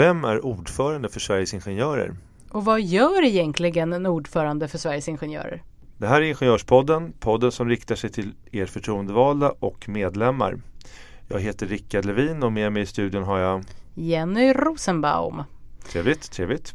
Vem 0.00 0.24
är 0.24 0.44
ordförande 0.44 1.08
för 1.08 1.20
Sveriges 1.20 1.54
Ingenjörer? 1.54 2.14
Och 2.50 2.64
vad 2.64 2.80
gör 2.80 3.24
egentligen 3.24 3.92
en 3.92 4.06
ordförande 4.06 4.68
för 4.68 4.78
Sveriges 4.78 5.08
Ingenjörer? 5.08 5.62
Det 5.98 6.06
här 6.06 6.22
är 6.22 6.24
Ingenjörspodden, 6.24 7.12
podden 7.20 7.52
som 7.52 7.68
riktar 7.68 7.94
sig 7.94 8.10
till 8.10 8.32
er 8.50 8.66
förtroendevalda 8.66 9.54
och 9.58 9.88
medlemmar. 9.88 10.60
Jag 11.28 11.40
heter 11.40 11.66
Rickard 11.66 12.04
Levin 12.04 12.42
och 12.42 12.52
med 12.52 12.72
mig 12.72 12.82
i 12.82 12.86
studion 12.86 13.22
har 13.22 13.38
jag 13.38 13.64
Jenny 13.94 14.52
Rosenbaum. 14.52 15.42
Trevligt, 15.92 16.32
trevligt. 16.32 16.74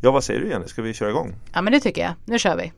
Ja, 0.00 0.10
vad 0.10 0.24
säger 0.24 0.40
du 0.40 0.48
Jenny? 0.48 0.66
Ska 0.66 0.82
vi 0.82 0.94
köra 0.94 1.10
igång? 1.10 1.34
Ja, 1.52 1.62
men 1.62 1.72
det 1.72 1.80
tycker 1.80 2.02
jag. 2.02 2.12
Nu 2.24 2.38
kör 2.38 2.56
vi. 2.56 2.72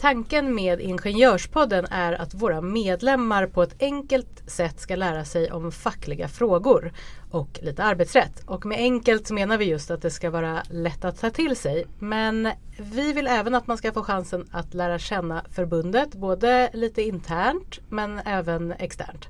Tanken 0.00 0.54
med 0.54 0.80
Ingenjörspodden 0.80 1.86
är 1.90 2.12
att 2.12 2.34
våra 2.34 2.60
medlemmar 2.60 3.46
på 3.46 3.62
ett 3.62 3.82
enkelt 3.82 4.50
sätt 4.50 4.80
ska 4.80 4.96
lära 4.96 5.24
sig 5.24 5.52
om 5.52 5.72
fackliga 5.72 6.28
frågor 6.28 6.92
och 7.30 7.58
lite 7.62 7.84
arbetsrätt. 7.84 8.42
Och 8.46 8.66
med 8.66 8.78
enkelt 8.78 9.26
så 9.26 9.34
menar 9.34 9.58
vi 9.58 9.64
just 9.64 9.90
att 9.90 10.02
det 10.02 10.10
ska 10.10 10.30
vara 10.30 10.62
lätt 10.70 11.04
att 11.04 11.20
ta 11.20 11.30
till 11.30 11.56
sig. 11.56 11.86
Men 11.98 12.48
vi 12.78 13.12
vill 13.12 13.26
även 13.26 13.54
att 13.54 13.66
man 13.66 13.76
ska 13.76 13.92
få 13.92 14.02
chansen 14.02 14.48
att 14.50 14.74
lära 14.74 14.98
känna 14.98 15.44
förbundet, 15.50 16.14
både 16.14 16.70
lite 16.72 17.02
internt 17.02 17.80
men 17.88 18.18
även 18.18 18.72
externt. 18.72 19.28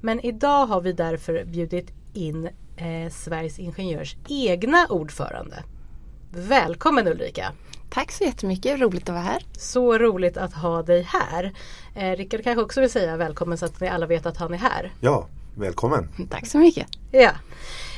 Men 0.00 0.20
idag 0.20 0.66
har 0.66 0.80
vi 0.80 0.92
därför 0.92 1.44
bjudit 1.44 1.92
in 2.12 2.48
eh, 2.76 3.10
Sveriges 3.10 3.58
Ingenjörs 3.58 4.16
egna 4.28 4.86
ordförande. 4.86 5.62
Välkommen 6.30 7.08
Ulrika! 7.08 7.52
Tack 7.94 8.12
så 8.12 8.24
jättemycket, 8.24 8.80
roligt 8.80 9.02
att 9.02 9.14
vara 9.14 9.24
här. 9.24 9.42
Så 9.58 9.98
roligt 9.98 10.36
att 10.36 10.54
ha 10.54 10.82
dig 10.82 11.02
här. 11.02 11.52
Eh, 11.94 12.16
Rickard 12.16 12.44
kanske 12.44 12.62
också 12.62 12.80
vill 12.80 12.90
säga 12.90 13.16
välkommen 13.16 13.58
så 13.58 13.64
att 13.64 13.80
ni 13.80 13.88
alla 13.88 14.06
vet 14.06 14.26
att 14.26 14.36
han 14.36 14.54
är 14.54 14.58
här. 14.58 14.92
Ja, 15.00 15.28
välkommen! 15.54 16.08
Tack 16.30 16.46
så 16.46 16.58
mycket. 16.58 16.86
Ja. 17.10 17.30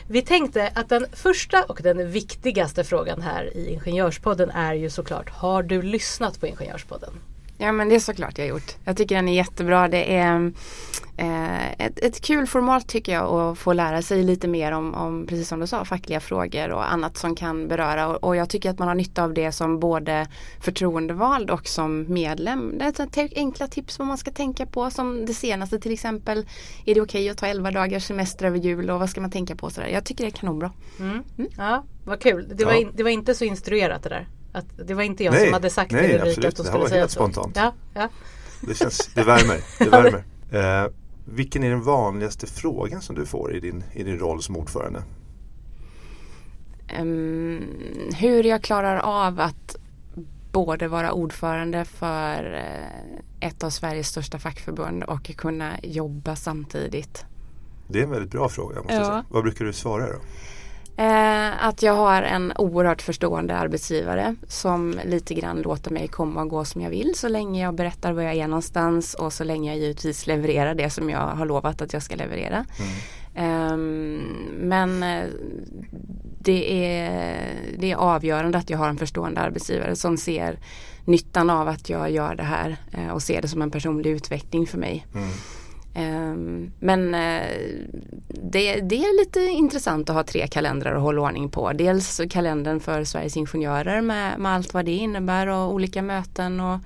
Vi 0.09 0.23
tänkte 0.23 0.73
att 0.75 0.89
den 0.89 1.07
första 1.13 1.63
och 1.63 1.81
den 1.83 2.11
viktigaste 2.11 2.85
frågan 2.85 3.23
här 3.23 3.57
i 3.57 3.73
Ingenjörspodden 3.73 4.51
är 4.51 4.75
ju 4.75 4.91
såklart 4.91 5.31
Har 5.31 5.63
du 5.63 5.83
lyssnat 5.83 6.41
på 6.41 6.47
Ingenjörspodden? 6.47 7.13
Ja 7.59 7.73
men 7.73 7.89
det 7.89 7.95
är 7.95 8.01
såklart 8.01 8.39
jag 8.39 8.49
gjort. 8.49 8.77
Jag 8.85 8.97
tycker 8.97 9.15
den 9.15 9.29
är 9.29 9.35
jättebra. 9.35 9.89
Det 9.89 10.15
är 10.15 10.53
eh, 11.17 11.73
ett, 11.73 11.99
ett 11.99 12.21
kul 12.21 12.47
format 12.47 12.89
tycker 12.89 13.13
jag 13.13 13.25
att 13.25 13.59
få 13.59 13.73
lära 13.73 14.03
sig 14.03 14.23
lite 14.23 14.49
mer 14.49 14.73
om, 14.73 14.95
om, 14.95 15.27
precis 15.27 15.49
som 15.49 15.61
du 15.61 15.67
sa, 15.67 15.85
fackliga 15.85 16.21
frågor 16.21 16.71
och 16.71 16.93
annat 16.93 17.17
som 17.17 17.37
kan 17.37 17.69
beröra. 17.69 18.09
Och, 18.09 18.25
och 18.25 18.37
jag 18.37 18.51
tycker 18.51 18.71
att 18.71 18.79
man 18.79 18.89
har 18.89 18.95
nytta 18.95 19.25
av 19.25 19.35
det 19.35 19.53
som 19.53 19.81
både 19.81 20.27
förtroendevald 20.61 21.51
och 21.51 21.69
som 21.69 22.13
medlem. 22.13 22.79
Det 22.79 22.85
är 22.85 23.25
ett 23.25 23.33
enkla 23.37 23.67
tips 23.67 23.99
vad 23.99 24.09
man 24.09 24.19
ska 24.19 24.31
tänka 24.31 24.67
på. 24.67 24.91
Som 24.91 25.27
det 25.27 25.35
senaste 25.35 25.81
till 25.81 25.93
exempel. 25.93 26.39
Är 26.85 26.95
det 26.95 27.01
okej 27.01 27.21
okay 27.23 27.29
att 27.29 27.39
ta 27.39 27.47
11 27.47 27.71
dagars 27.71 28.05
semester 28.05 28.47
över 28.47 28.59
jul 28.59 28.91
och 28.91 29.01
vad 29.01 29.11
ska 29.11 29.21
man 29.21 29.31
tänka 29.31 29.57
på? 29.57 29.71
Sådär. 29.71 29.89
Jag 29.89 30.05
tycker 30.05 30.25
det 30.25 30.31
är 30.31 30.39
kanonbra. 30.39 30.73
Mm. 30.99 31.23
Mm. 31.39 31.51
Ja, 31.57 31.85
vad 32.05 32.21
kul. 32.21 32.53
Det 32.55 32.65
var, 32.65 32.73
in, 32.73 32.91
det 32.95 33.03
var 33.03 33.11
inte 33.11 33.35
så 33.35 33.45
instruerat 33.45 34.03
det 34.03 34.09
där. 34.09 34.29
Att 34.55 34.67
det 34.87 34.95
var 34.95 35.03
inte 35.03 35.25
jag 35.25 35.33
nej, 35.33 35.45
som 35.45 35.53
hade 35.53 35.71
sagt 35.71 35.93
nej, 35.93 36.09
till 36.09 36.21
Ulrika 36.21 36.49
att 36.49 36.59
hon 36.59 36.67
skulle 36.67 36.89
säga 36.89 37.09
så. 37.09 37.15
spontant. 37.15 37.57
Ja, 37.57 37.73
ja. 37.95 38.09
Det, 38.61 38.75
känns, 38.75 39.11
det 39.15 39.25
värmer. 39.25 39.61
Det 39.79 39.89
värmer. 39.91 40.25
Eh, 40.51 40.91
vilken 41.25 41.65
är 41.65 41.71
den 41.71 41.83
vanligaste 41.83 42.47
frågan 42.47 43.03
som 43.03 43.17
du 43.17 43.27
får 43.27 43.55
i 43.55 43.61
din, 43.61 43.85
i 43.93 44.03
din 44.03 44.19
roll 44.19 44.43
som 44.43 44.57
ordförande? 44.57 45.03
Um, 46.99 47.63
hur 48.17 48.45
jag 48.45 48.63
klarar 48.63 48.97
av 48.97 49.41
att 49.41 49.77
både 50.53 50.89
vara 50.89 51.13
ordförande 51.13 51.85
för 51.85 52.55
eh, 52.55 53.49
ett 53.49 53.65
av 53.65 53.71
Sveriges 53.71 54.09
största 54.09 54.39
fackförbund 54.39 55.05
och 55.05 55.37
kunna 55.37 55.73
jobba 55.83 56.37
samtidigt. 56.37 57.25
Det 57.89 57.99
är 57.99 58.03
en 58.03 58.11
väldigt 58.11 58.31
bra 58.31 58.49
fråga. 58.49 58.77
Måste 58.77 58.95
ja. 58.95 59.05
säga. 59.05 59.25
Vad 59.29 59.43
brukar 59.43 59.65
du 59.65 59.73
svara 59.73 60.07
då? 60.07 60.19
Eh, 60.97 61.67
att 61.67 61.83
jag 61.83 61.93
har 61.93 62.23
en 62.23 62.53
oerhört 62.57 63.03
förstående 63.03 63.57
arbetsgivare 63.57 64.37
som 64.49 65.01
lite 65.05 65.35
grann 65.35 65.63
låter 65.63 65.91
mig 65.91 66.09
komma 66.09 66.43
och 66.43 66.49
gå 66.49 66.65
som 66.65 66.81
jag 66.81 66.91
vill 66.91 67.15
så 67.15 67.29
länge 67.29 67.63
jag 67.63 67.75
berättar 67.75 68.13
var 68.13 68.23
jag 68.23 68.35
är 68.35 68.49
någonstans 68.49 69.15
och 69.15 69.33
så 69.33 69.45
länge 69.45 69.71
jag 69.71 69.81
givetvis 69.81 70.27
levererar 70.27 70.75
det 70.75 70.91
som 70.91 71.11
jag 71.11 71.19
har 71.19 71.47
lovat 71.47 71.83
att 71.83 71.93
jag 71.93 72.03
ska 72.03 72.17
leverera. 72.17 72.65
Mm. 72.79 72.93
Eh, 73.35 73.77
men 74.59 75.01
det 76.41 76.95
är, 76.95 77.49
det 77.79 77.93
är 77.93 77.97
avgörande 77.97 78.59
att 78.59 78.71
jag 78.71 78.79
har 78.79 78.89
en 78.89 78.99
förstående 78.99 79.41
arbetsgivare 79.41 79.97
som 79.97 80.17
ser 80.17 80.59
nyttan 81.05 81.51
av 81.51 81.69
att 81.69 81.89
jag 81.89 82.11
gör 82.11 82.35
det 82.35 82.43
här 82.43 82.77
eh, 82.93 83.09
och 83.09 83.23
ser 83.23 83.43
det 83.43 83.49
som 83.49 83.63
en 83.63 83.71
personlig 83.71 84.11
utveckling 84.11 84.67
för 84.67 84.79
mig. 84.79 85.07
Mm. 85.15 85.29
Ehm, 85.95 86.73
men 86.79 87.15
eh, 87.15 87.49
det, 88.29 88.81
det, 88.81 88.97
är 88.97 89.19
lite 89.21 89.41
intressant 89.41 90.11
att 90.11 90.17
ha 90.17 90.23
tre 90.23 90.47
kalendrar 90.47 90.95
att 90.95 91.03
hålla 91.03 91.23
ordning 91.23 91.49
på. 91.49 91.73
Dels 91.73 92.21
kalendern 92.31 92.81
för 92.81 93.05
Sveriges 93.05 93.37
Ingenjörer 93.37 94.01
med, 94.01 94.39
med 94.39 94.53
allt 94.53 94.75
vad 94.75 94.85
det 94.85 94.93
innebär 94.93 95.47
och 95.47 95.73
olika 95.73 96.03
möten 96.03 96.61
och 96.61 96.79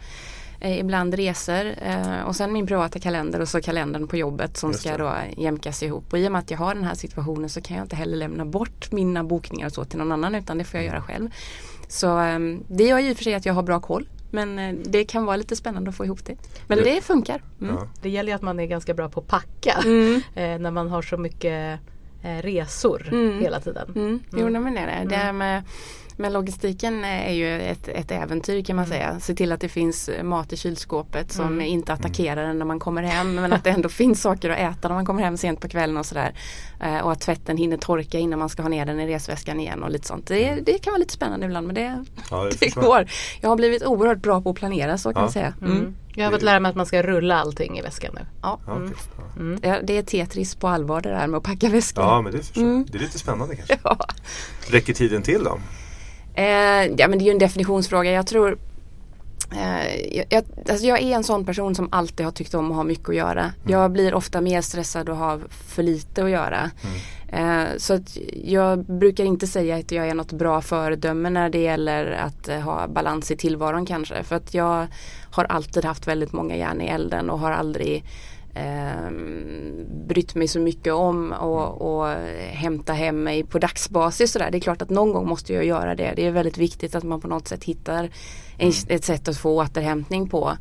eh, 0.61 0.79
ibland 0.79 1.15
resor. 1.15 1.75
Eh, 1.83 2.21
och 2.27 2.37
sen 2.37 2.53
min 2.53 2.67
privata 2.67 2.99
kalender 2.99 3.41
och 3.41 3.49
så 3.49 3.61
kalendern 3.61 4.09
på 4.09 4.17
jobbet 4.17 4.57
som 4.57 4.73
ska 4.73 4.97
då 4.97 5.13
jämkas 5.37 5.83
ihop. 5.83 6.13
Och 6.13 6.19
i 6.19 6.29
och 6.29 6.33
med 6.33 6.39
att 6.39 6.51
jag 6.51 6.59
har 6.59 6.75
den 6.75 6.85
här 6.85 6.95
situationen 6.95 7.51
så 7.51 7.61
kan 7.61 7.77
jag 7.77 7.85
inte 7.85 7.97
heller 7.97 8.17
lämna 8.17 8.45
bort 8.45 8.93
mina 8.93 9.25
bokningar 9.25 9.67
och 9.67 9.73
så 9.73 9.85
till 9.85 9.99
någon 9.99 10.13
annan 10.13 10.35
utan 10.35 10.59
det 10.59 10.65
får 10.65 10.81
jag 10.81 10.87
göra 10.87 11.03
själv. 11.03 11.31
Så 11.89 12.19
ehm, 12.19 12.63
det 12.69 12.85
gör 12.85 12.99
ju 12.99 13.11
i 13.11 13.13
och 13.13 13.17
för 13.17 13.25
sig 13.25 13.35
att 13.35 13.47
jag 13.47 13.55
har 13.55 13.63
bra 13.63 13.81
koll 13.81 14.07
men 14.31 14.59
eh, 14.59 14.75
det 14.85 15.05
kan 15.05 15.25
vara 15.25 15.37
lite 15.37 15.57
spännande 15.57 15.91
att 15.91 15.97
få 15.97 16.05
ihop 16.05 16.25
det. 16.25 16.37
Men 16.67 16.79
det, 16.79 16.85
det 16.85 17.01
funkar. 17.01 17.43
Mm. 17.61 17.75
Ja. 17.75 17.89
Det 18.03 18.09
gäller 18.09 18.33
ju 18.33 18.37
att 18.37 18.43
man 18.43 18.61
är 18.61 18.67
ganska 18.67 18.95
bra 18.95 19.09
på 19.09 19.21
att 19.21 19.27
packa 19.27 19.83
mm. 19.85 20.15
eh, 20.35 20.59
när 20.59 20.71
man 20.71 20.89
har 20.89 21.03
så 21.03 21.17
mycket 21.17 21.81
eh, 22.23 22.43
resor 22.43 23.09
mm. 23.13 23.41
hela 23.41 23.61
tiden. 23.61 23.93
Mm. 23.97 24.21
Jo, 24.33 24.47
mm. 24.47 24.63
men 24.63 24.75
det 24.75 24.81
är 24.81 25.05
det. 25.05 25.09
det 25.09 25.17
mm. 25.17 25.39
med 25.39 25.63
men 26.19 26.33
logistiken 26.33 27.05
är 27.05 27.33
ju 27.33 27.61
ett, 27.61 27.89
ett 27.89 28.11
äventyr 28.11 28.63
kan 28.63 28.77
man 28.77 28.85
mm. 28.85 28.99
säga. 28.99 29.21
Se 29.21 29.35
till 29.35 29.53
att 29.53 29.61
det 29.61 29.69
finns 29.69 30.11
mat 30.23 30.53
i 30.53 30.57
kylskåpet 30.57 31.33
som 31.33 31.47
mm. 31.47 31.61
inte 31.61 31.93
attackerar 31.93 32.45
en 32.45 32.59
när 32.59 32.67
man 32.67 32.79
kommer 32.79 33.03
hem. 33.03 33.35
Men 33.35 33.53
att 33.53 33.65
det 33.65 33.71
ändå 33.71 33.89
finns 33.89 34.23
saker 34.23 34.51
att 34.51 34.59
äta 34.59 34.89
när 34.89 34.95
man 34.95 35.07
kommer 35.07 35.23
hem 35.23 35.37
sent 35.37 35.61
på 35.61 35.69
kvällen 35.69 35.97
och 35.97 36.07
sådär. 36.07 36.35
Eh, 36.81 36.99
och 36.99 37.13
att 37.13 37.21
tvätten 37.21 37.57
hinner 37.57 37.77
torka 37.77 38.19
innan 38.19 38.39
man 38.39 38.49
ska 38.49 38.63
ha 38.63 38.69
ner 38.69 38.87
den 38.87 39.01
i 39.01 39.07
resväskan 39.07 39.61
igen 39.61 39.83
och 39.83 39.91
lite 39.91 40.07
sånt. 40.07 40.27
Det, 40.27 40.49
mm. 40.49 40.65
det 40.65 40.79
kan 40.79 40.91
vara 40.91 40.99
lite 40.99 41.13
spännande 41.13 41.47
ibland 41.47 41.67
men 41.67 41.75
det, 41.75 42.05
ja, 42.31 42.45
det, 42.45 42.61
det 42.61 42.75
går. 42.75 43.11
Jag 43.41 43.49
har 43.49 43.57
blivit 43.57 43.83
oerhört 43.83 44.23
bra 44.23 44.41
på 44.41 44.51
att 44.51 44.57
planera 44.57 44.99
så 44.99 45.13
kan 45.13 45.21
ja. 45.21 45.27
jag 45.27 45.33
säga. 45.33 45.55
Mm. 45.61 45.73
mm. 45.73 45.95
Jag 46.15 46.25
har 46.25 46.33
fått 46.33 46.43
lära 46.43 46.61
mig 46.61 46.71
att 46.71 46.77
man 46.77 46.87
ska 46.87 47.03
rulla 47.03 47.39
allting 47.39 47.79
i 47.79 47.83
väskan 47.83 48.15
nu. 48.15 48.27
Ja. 48.43 48.61
Mm. 48.67 48.93
Mm. 49.37 49.87
Det 49.87 49.99
är 49.99 50.03
Tetris 50.03 50.55
på 50.55 50.69
allvar 50.69 51.01
det 51.01 51.09
där 51.09 51.27
med 51.27 51.39
att 51.39 51.45
packa 51.45 51.69
väskor. 51.69 52.05
Ja 52.05 52.23
men 52.23 52.33
det, 52.33 52.57
mm. 52.57 52.87
det 52.91 52.99
är 52.99 53.03
lite 53.03 53.19
spännande 53.19 53.57
kanske. 53.57 53.79
Ja. 53.85 53.99
Räcker 54.71 54.95
tiden 54.95 55.23
till 55.23 55.45
då? 55.45 55.59
Eh, 56.39 56.95
ja 56.97 57.09
men 57.09 57.19
det 57.19 57.23
är 57.23 57.27
ju 57.27 57.31
en 57.31 57.39
definitionsfråga. 57.39 58.13
Jag 58.13 58.27
tror 58.27 58.59
eh, 59.53 60.25
jag, 60.31 60.45
alltså 60.69 60.87
jag 60.87 61.03
är 61.03 61.17
en 61.17 61.25
sån 61.25 61.45
person 61.45 61.75
som 61.75 61.89
alltid 61.93 62.27
har 62.27 62.33
tyckt 62.33 62.55
om 62.55 62.71
att 62.71 62.77
ha 62.77 62.85
mycket 62.85 63.09
att 63.09 63.15
göra. 63.15 63.41
Mm. 63.41 63.53
Jag 63.65 63.93
blir 63.93 64.15
ofta 64.15 64.41
mer 64.41 64.61
stressad 64.61 65.09
och 65.09 65.17
har 65.17 65.41
för 65.51 65.83
lite 65.83 66.25
att 66.25 66.31
göra. 66.31 66.71
Mm. 66.85 66.99
Eh, 67.29 67.69
så 67.77 67.95
att 67.95 68.19
jag 68.45 68.85
brukar 68.85 69.25
inte 69.25 69.47
säga 69.47 69.77
att 69.77 69.93
jag 69.93 70.09
är 70.09 70.15
något 70.15 70.33
bra 70.33 70.61
föredöme 70.61 71.31
när 71.31 71.51
det 71.51 71.59
gäller 71.59 72.13
att 72.13 72.49
eh, 72.49 72.61
ha 72.61 72.89
balans 72.89 73.31
i 73.31 73.37
tillvaron 73.37 73.87
kanske. 73.87 74.23
För 74.23 74.37
att 74.37 74.55
jag 74.55 74.87
har 75.31 75.45
alltid 75.45 75.85
haft 75.85 76.07
väldigt 76.07 76.33
många 76.33 76.57
järn 76.57 76.81
i 76.81 76.87
elden 76.87 77.31
och 77.31 77.39
har 77.39 77.51
aldrig 77.51 78.05
eh, 78.59 79.11
brytt 80.09 80.35
mig 80.35 80.49
så 80.49 80.61
mycket 80.61 80.93
om 80.93 81.33
och, 81.33 81.83
och 81.83 82.07
hämta 82.51 82.93
hem 82.93 83.23
mig 83.23 83.45
på 83.45 83.59
dagsbasis. 83.59 84.33
Sådär. 84.33 84.51
Det 84.51 84.59
är 84.59 84.61
klart 84.61 84.83
att 84.83 84.91
någon 84.91 85.13
gång 85.13 85.29
måste 85.29 85.53
jag 85.53 85.65
göra 85.65 85.95
det. 85.95 86.13
Det 86.17 86.27
är 86.27 86.31
väldigt 86.31 86.59
viktigt 86.59 86.95
att 86.95 87.05
man 87.05 87.21
på 87.21 87.29
något 87.29 87.49
sätt 87.49 87.65
hittar 87.65 88.05
en, 88.59 88.73
mm. 88.73 88.73
ett 88.89 89.05
sätt 89.05 89.29
att 89.29 89.39
få 89.39 89.51
återhämtning 89.51 90.29
på. 90.29 90.53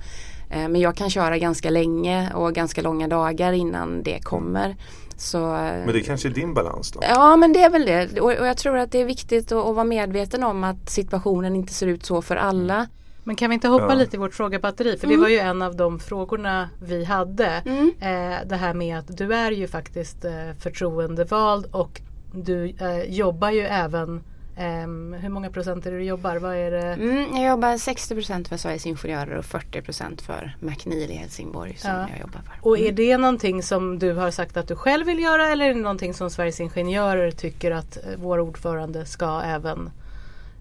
Eh, 0.50 0.70
men 0.70 0.82
jag 0.82 0.96
kan 0.96 1.10
köra 1.10 1.38
ganska 1.38 1.70
länge 1.70 2.34
och 2.34 2.54
ganska 2.54 2.82
långa 2.82 3.08
dagar 3.08 3.54
innan 3.54 4.04
det 4.04 4.20
kommer. 4.24 4.76
Så, 5.18 5.40
men 5.40 5.94
det 5.94 6.02
kanske 6.02 6.28
är 6.28 6.32
din 6.32 6.54
balans 6.54 6.92
då? 6.92 7.00
Ja 7.04 7.36
men 7.36 7.54
det 7.54 7.60
är 7.60 7.70
väl 7.70 7.86
det. 7.86 8.20
Och, 8.20 8.32
och 8.40 8.48
jag 8.48 8.58
tror 8.58 8.78
att 8.78 8.92
det 8.92 9.02
är 9.02 9.06
viktigt 9.06 9.52
att, 9.52 9.66
att, 9.66 9.76
vara 9.76 9.84
medveten 9.84 10.44
om 10.44 10.64
att 10.64 10.90
situationen 10.90 11.56
inte 11.56 11.74
ser 11.74 11.88
ut 11.88 12.06
så 12.06 12.22
för 12.22 12.36
alla. 12.36 12.88
Men 13.28 13.36
kan 13.36 13.50
vi 13.50 13.54
inte 13.54 13.68
hoppa 13.68 13.90
ja. 13.90 13.94
lite 13.94 14.16
i 14.16 14.20
vårt 14.20 14.34
frågebatteri? 14.34 14.98
För 14.98 15.08
mm. 15.08 15.18
det 15.18 15.22
var 15.22 15.30
ju 15.30 15.38
en 15.38 15.62
av 15.62 15.76
de 15.76 16.00
frågorna 16.00 16.70
vi 16.84 17.04
hade. 17.04 17.46
Mm. 17.46 17.94
Eh, 18.00 18.48
det 18.48 18.56
här 18.56 18.74
med 18.74 18.98
att 18.98 19.18
du 19.18 19.34
är 19.34 19.52
ju 19.52 19.68
faktiskt 19.68 20.26
eh, 20.26 20.32
förtroendevald 20.60 21.66
och 21.72 22.02
du 22.34 22.76
eh, 22.80 23.04
jobbar 23.04 23.50
ju 23.50 23.62
även 23.62 24.24
Um, 24.60 25.14
hur 25.14 25.30
många 25.30 25.50
procent 25.50 25.86
är 25.86 25.92
det 25.92 25.98
du 25.98 26.04
jobbar? 26.04 26.36
Vad 26.36 26.56
är 26.56 26.72
det? 26.72 26.94
Mm, 26.94 27.36
jag 27.36 27.50
jobbar 27.50 27.78
60 27.78 28.16
procent 28.16 28.48
för 28.48 28.58
Sveriges 28.58 28.86
Ingenjörer 28.86 29.38
och 29.38 29.46
40 29.46 29.82
procent 29.82 30.22
för 30.22 30.58
McNeil 30.60 31.12
i 31.12 31.14
Helsingborg 31.14 31.76
som 31.78 31.92
ja. 31.92 32.08
jag 32.10 32.20
jobbar 32.20 32.42
för. 32.42 32.70
Och 32.70 32.78
är 32.78 32.82
mm. 32.82 32.96
det 32.96 33.18
någonting 33.18 33.64
som 33.64 34.00
du 34.00 34.14
har 34.14 34.32
sagt 34.32 34.58
att 34.58 34.68
du 34.68 34.76
själv 34.76 35.06
vill 35.06 35.20
göra 35.20 35.50
eller 35.50 35.66
är 35.66 35.74
det 35.74 35.82
någonting 35.82 36.14
som 36.14 36.30
Sveriges 36.30 36.60
Ingenjörer 36.60 37.32
tycker 37.32 37.72
att 37.72 37.98
eh, 37.98 38.04
vår 38.18 38.40
ordförande 38.40 39.06
ska 39.06 39.42
även, 39.42 39.90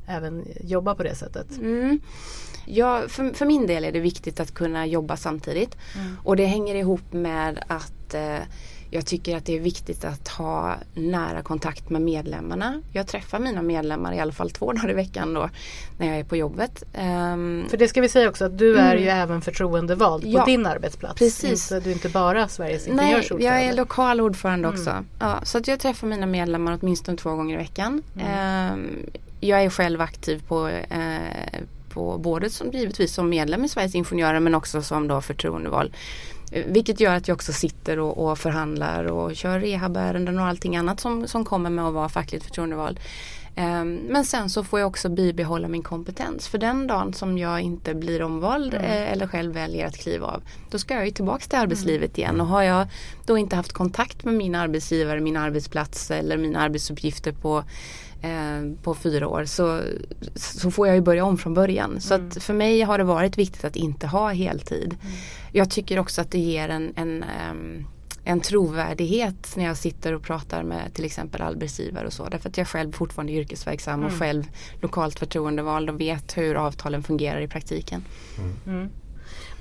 även 0.06 0.44
jobba 0.60 0.94
på 0.94 1.02
det 1.02 1.14
sättet? 1.14 1.58
Mm. 1.58 2.00
Ja, 2.66 3.02
för, 3.08 3.34
för, 3.34 3.46
min 3.46 3.66
del 3.66 3.84
är 3.84 3.92
det 3.92 4.00
viktigt 4.00 4.40
att 4.40 4.54
kunna 4.54 4.86
jobba 4.86 5.16
samtidigt. 5.16 5.76
Mm. 5.94 6.16
Och 6.24 6.36
det 6.36 6.44
hänger 6.46 6.74
ihop 6.74 7.12
med 7.12 7.64
att 7.66 8.14
eh, 8.14 8.38
Jag 8.90 9.06
tycker 9.06 9.36
att 9.36 9.44
det 9.46 9.56
är 9.56 9.60
viktigt 9.60 10.04
att 10.04 10.28
ha 10.28 10.74
nära 10.94 11.42
kontakt 11.42 11.90
med 11.90 12.02
medlemmarna. 12.02 12.82
Jag 12.92 13.06
träffar 13.06 13.38
mina 13.38 13.62
medlemmar 13.62 14.12
i 14.12 14.20
alla 14.20 14.32
fall 14.32 14.50
två 14.50 14.72
dagar 14.72 14.90
i 14.90 14.94
veckan 14.94 15.34
då 15.34 15.50
när 15.98 16.06
jag 16.06 16.18
är 16.18 16.24
på 16.24 16.36
jobbet. 16.36 16.82
Um, 16.82 17.66
För 17.68 17.76
det 17.76 17.88
ska 17.88 18.00
vi 18.00 18.08
säga 18.08 18.28
också 18.28 18.44
att 18.44 18.58
du 18.58 18.78
är 18.78 18.92
mm. 18.92 19.02
ju 19.02 19.08
även 19.08 19.40
förtroendevald 19.40 20.24
ja, 20.24 20.40
på 20.40 20.46
din 20.46 20.66
arbetsplats. 20.66 21.18
Precis. 21.18 21.72
Inte, 21.72 21.84
du 21.84 21.90
är 21.90 21.94
inte 21.94 22.08
bara 22.08 22.48
Sveriges 22.48 22.86
ingenjörsordförande. 22.86 23.50
Nej, 23.50 23.64
jag 23.64 23.72
är 23.72 23.76
lokal 23.76 24.20
ordförande 24.20 24.68
också. 24.68 24.90
Mm. 24.90 25.06
Ja, 25.18 25.40
så 25.42 25.58
att 25.58 25.68
jag 25.68 25.80
träffar 25.80 26.06
mina 26.06 26.26
medlemmar 26.26 26.78
åtminstone 26.80 27.18
två 27.18 27.30
gånger 27.30 27.54
i 27.54 27.58
veckan. 27.58 28.02
Mm. 28.16 28.72
Um, 28.72 29.06
jag 29.40 29.62
är 29.64 29.70
själv 29.70 30.00
aktiv 30.00 30.42
på 30.48 30.68
eh, 30.68 31.60
på 31.96 32.18
både 32.18 32.50
som 32.50 32.70
givetvis 32.70 33.14
som 33.14 33.28
medlem 33.28 33.64
i 33.64 33.68
Sveriges 33.68 33.94
Ingenjörer 33.94 34.40
men 34.40 34.54
också 34.54 34.82
som 34.82 35.08
då 35.08 35.20
förtroendevald. 35.20 35.94
Eh, 36.52 36.64
vilket 36.66 37.00
gör 37.00 37.14
att 37.14 37.28
jag 37.28 37.34
också 37.34 37.52
sitter 37.52 37.98
och, 37.98 38.26
och 38.26 38.38
förhandlar 38.38 39.04
och 39.04 39.36
kör 39.36 39.60
rehabärenden 39.60 40.38
och 40.38 40.46
allting 40.46 40.76
annat 40.76 41.00
som, 41.00 41.26
som 41.26 41.44
kommer 41.44 41.70
med 41.70 41.84
att 41.84 41.94
vara 41.94 42.08
fackligt 42.08 42.44
förtroendevald. 42.44 43.00
Um, 43.58 43.94
men 43.94 44.24
sen 44.24 44.50
så 44.50 44.64
får 44.64 44.80
jag 44.80 44.86
också 44.86 45.08
bibehålla 45.08 45.68
min 45.68 45.82
kompetens. 45.82 46.48
För 46.48 46.58
den 46.58 46.86
dagen 46.86 47.12
som 47.12 47.38
jag 47.38 47.60
inte 47.60 47.94
blir 47.94 48.22
omvald 48.22 48.74
mm. 48.74 48.84
eh, 48.84 49.12
eller 49.12 49.26
själv 49.26 49.54
väljer 49.54 49.86
att 49.86 49.96
kliva 49.96 50.26
av. 50.26 50.42
Då 50.70 50.78
ska 50.78 50.94
jag 50.94 51.04
ju 51.04 51.10
tillbaks 51.10 51.48
till 51.48 51.58
arbetslivet 51.58 52.18
mm. 52.18 52.20
igen. 52.20 52.40
Och 52.40 52.46
har 52.46 52.62
jag 52.62 52.86
då 53.26 53.38
inte 53.38 53.56
haft 53.56 53.72
kontakt 53.72 54.24
med 54.24 54.34
min 54.34 54.54
arbetsgivare, 54.54 55.20
min 55.20 55.36
arbetsplats 55.36 56.10
eller 56.10 56.36
mina 56.36 56.60
arbetsuppgifter 56.60 57.32
på 57.32 57.64
Eh, 58.22 58.82
på 58.82 58.94
fyra 58.94 59.28
år 59.28 59.44
så, 59.44 59.82
så 60.34 60.70
får 60.70 60.86
jag 60.86 60.96
ju 60.96 61.02
börja 61.02 61.24
om 61.24 61.38
från 61.38 61.54
början. 61.54 62.00
Så 62.00 62.14
mm. 62.14 62.28
att 62.28 62.42
för 62.42 62.54
mig 62.54 62.80
har 62.80 62.98
det 62.98 63.04
varit 63.04 63.38
viktigt 63.38 63.64
att 63.64 63.76
inte 63.76 64.06
ha 64.06 64.32
heltid. 64.32 64.96
Mm. 65.02 65.16
Jag 65.52 65.70
tycker 65.70 65.98
också 65.98 66.20
att 66.20 66.30
det 66.30 66.38
ger 66.38 66.68
en, 66.68 66.92
en, 66.96 67.24
um, 67.50 67.86
en 68.24 68.40
trovärdighet 68.40 69.52
när 69.56 69.64
jag 69.64 69.76
sitter 69.76 70.12
och 70.12 70.22
pratar 70.22 70.62
med 70.62 70.94
till 70.94 71.04
exempel 71.04 71.42
arbetsgivare 71.42 72.06
och 72.06 72.12
så. 72.12 72.28
Därför 72.28 72.48
att 72.48 72.58
jag 72.58 72.68
själv 72.68 72.92
fortfarande 72.92 73.32
är 73.32 73.40
yrkesverksam 73.40 74.00
mm. 74.00 74.06
och 74.06 74.18
själv 74.18 74.44
lokalt 74.80 75.18
förtroendevald 75.18 75.90
och 75.90 76.00
vet 76.00 76.36
hur 76.36 76.54
avtalen 76.54 77.02
fungerar 77.02 77.40
i 77.40 77.48
praktiken. 77.48 78.04
Mm. 78.38 78.78
Mm. 78.78 78.90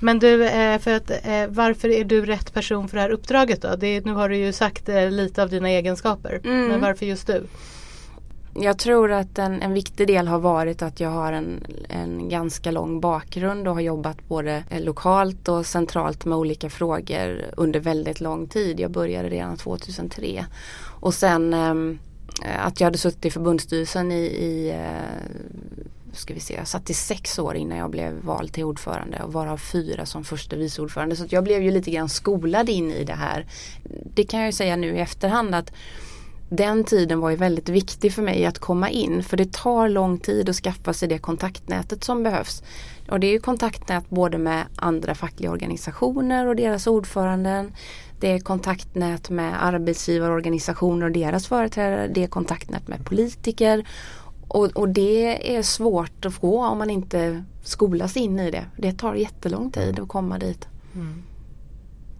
Men 0.00 0.18
du, 0.18 0.46
eh, 0.46 0.78
för 0.78 0.94
att, 0.94 1.10
varför 1.48 1.88
är 1.88 2.04
du 2.04 2.26
rätt 2.26 2.54
person 2.54 2.88
för 2.88 2.96
det 2.96 3.02
här 3.02 3.10
uppdraget 3.10 3.62
då? 3.62 3.76
Det, 3.76 4.04
nu 4.04 4.12
har 4.12 4.28
du 4.28 4.36
ju 4.36 4.52
sagt 4.52 4.88
lite 5.10 5.42
av 5.42 5.50
dina 5.50 5.68
egenskaper. 5.68 6.40
Mm. 6.44 6.68
Men 6.68 6.80
varför 6.80 7.06
just 7.06 7.26
du? 7.26 7.46
Jag 8.60 8.78
tror 8.78 9.12
att 9.12 9.38
en, 9.38 9.62
en 9.62 9.74
viktig 9.74 10.06
del 10.06 10.28
har 10.28 10.38
varit 10.38 10.82
att 10.82 11.00
jag 11.00 11.10
har 11.10 11.32
en, 11.32 11.66
en 11.88 12.28
ganska 12.28 12.70
lång 12.70 13.00
bakgrund 13.00 13.68
och 13.68 13.74
har 13.74 13.80
jobbat 13.80 14.28
både 14.28 14.64
eh, 14.70 14.80
lokalt 14.80 15.48
och 15.48 15.66
centralt 15.66 16.24
med 16.24 16.38
olika 16.38 16.70
frågor 16.70 17.44
under 17.56 17.80
väldigt 17.80 18.20
lång 18.20 18.46
tid. 18.46 18.80
Jag 18.80 18.90
började 18.90 19.28
redan 19.28 19.56
2003. 19.56 20.46
Och 21.00 21.14
sen 21.14 21.54
ehm, 21.54 21.98
eh, 22.44 22.66
att 22.66 22.80
jag 22.80 22.86
hade 22.86 22.98
suttit 22.98 23.24
i 23.24 23.30
förbundsstyrelsen 23.30 24.12
i, 24.12 24.24
i 24.24 24.68
eh, 24.70 25.56
ska 26.12 26.34
vi 26.34 26.40
se, 26.40 26.54
jag 26.54 26.68
satt 26.68 26.90
i 26.90 26.94
sex 26.94 27.38
år 27.38 27.56
innan 27.56 27.78
jag 27.78 27.90
blev 27.90 28.12
vald 28.20 28.52
till 28.52 28.64
ordförande 28.64 29.22
och 29.22 29.32
varav 29.32 29.56
fyra 29.56 30.06
som 30.06 30.24
första 30.24 30.56
vice 30.56 30.82
ordförande. 30.82 31.16
Så 31.16 31.24
jag 31.28 31.44
blev 31.44 31.62
ju 31.62 31.70
lite 31.70 31.90
grann 31.90 32.08
skolad 32.08 32.68
in 32.68 32.92
i 32.92 33.04
det 33.04 33.14
här. 33.14 33.46
Det 34.14 34.24
kan 34.24 34.40
jag 34.40 34.46
ju 34.46 34.52
säga 34.52 34.76
nu 34.76 34.96
i 34.96 35.00
efterhand 35.00 35.54
att 35.54 35.72
den 36.48 36.84
tiden 36.84 37.20
var 37.20 37.30
ju 37.30 37.36
väldigt 37.36 37.68
viktig 37.68 38.12
för 38.12 38.22
mig 38.22 38.46
att 38.46 38.58
komma 38.58 38.90
in 38.90 39.22
för 39.22 39.36
det 39.36 39.52
tar 39.52 39.88
lång 39.88 40.18
tid 40.18 40.48
att 40.48 40.56
skaffa 40.56 40.92
sig 40.92 41.08
det 41.08 41.18
kontaktnätet 41.18 42.04
som 42.04 42.22
behövs. 42.22 42.62
Och 43.10 43.20
det 43.20 43.26
är 43.26 43.32
ju 43.32 43.40
kontaktnät 43.40 44.10
både 44.10 44.38
med 44.38 44.64
andra 44.76 45.14
fackliga 45.14 45.50
organisationer 45.50 46.46
och 46.46 46.56
deras 46.56 46.86
ordföranden. 46.86 47.72
Det 48.20 48.32
är 48.32 48.38
kontaktnät 48.38 49.30
med 49.30 49.64
arbetsgivarorganisationer 49.64 51.06
och 51.06 51.12
deras 51.12 51.46
företrädare. 51.46 52.08
Det 52.08 52.22
är 52.22 52.28
kontaktnät 52.28 52.88
med 52.88 53.04
politiker. 53.04 53.88
Och, 54.48 54.66
och, 54.66 54.88
det 54.88 55.56
är 55.56 55.62
svårt 55.62 56.24
att 56.24 56.34
få 56.34 56.66
om 56.66 56.78
man 56.78 56.90
inte 56.90 57.44
skolas 57.62 58.16
in 58.16 58.40
i 58.40 58.50
det. 58.50 58.64
Det 58.76 58.92
tar 58.92 59.14
jättelång 59.14 59.70
tid 59.70 60.00
att 60.00 60.08
komma 60.08 60.38
dit. 60.38 60.68
Mm. 60.94 61.22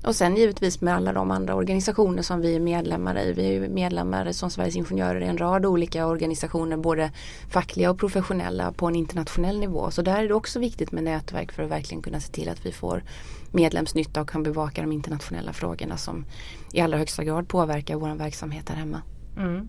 Och 0.06 0.16
sen 0.16 0.36
givetvis 0.36 0.80
med 0.80 0.94
alla 0.94 1.12
de 1.12 1.30
andra 1.30 1.54
organisationer 1.54 2.22
som 2.22 2.40
vi 2.40 2.56
är 2.56 2.60
medlemmar 2.60 3.18
i. 3.18 3.32
Vi 3.32 3.56
är 3.56 3.68
medlemmar 3.68 4.32
som 4.32 4.50
Sveriges 4.50 4.76
Ingenjörer 4.76 5.20
i 5.20 5.26
en 5.26 5.38
rad 5.38 5.66
olika 5.66 6.06
organisationer, 6.06 6.76
både 6.76 7.10
fackliga 7.50 7.90
och 7.90 7.98
professionella 7.98 8.72
på 8.72 8.86
en 8.86 8.96
internationell 8.96 9.58
nivå. 9.58 9.90
Så 9.90 10.02
där 10.02 10.22
är 10.22 10.28
det 10.28 10.34
också 10.34 10.58
viktigt 10.58 10.92
med 10.92 11.04
nätverk 11.04 11.52
för 11.52 11.62
att 11.62 11.70
verkligen 11.70 12.02
kunna 12.02 12.20
se 12.20 12.32
till 12.32 12.48
att 12.48 12.66
vi 12.66 12.72
får 12.72 13.02
medlemsnytta 13.50 14.20
och 14.20 14.28
kan 14.28 14.42
bevaka 14.42 14.80
de 14.80 14.92
internationella 14.92 15.52
frågorna 15.52 15.96
som 15.96 16.24
i 16.72 16.80
allra 16.80 16.98
högsta 16.98 17.24
grad 17.24 17.48
påverkar 17.48 17.96
vår 17.96 18.14
verksamhet 18.14 18.68
här 18.68 18.76
hemma. 18.76 19.02
Mm. 19.36 19.68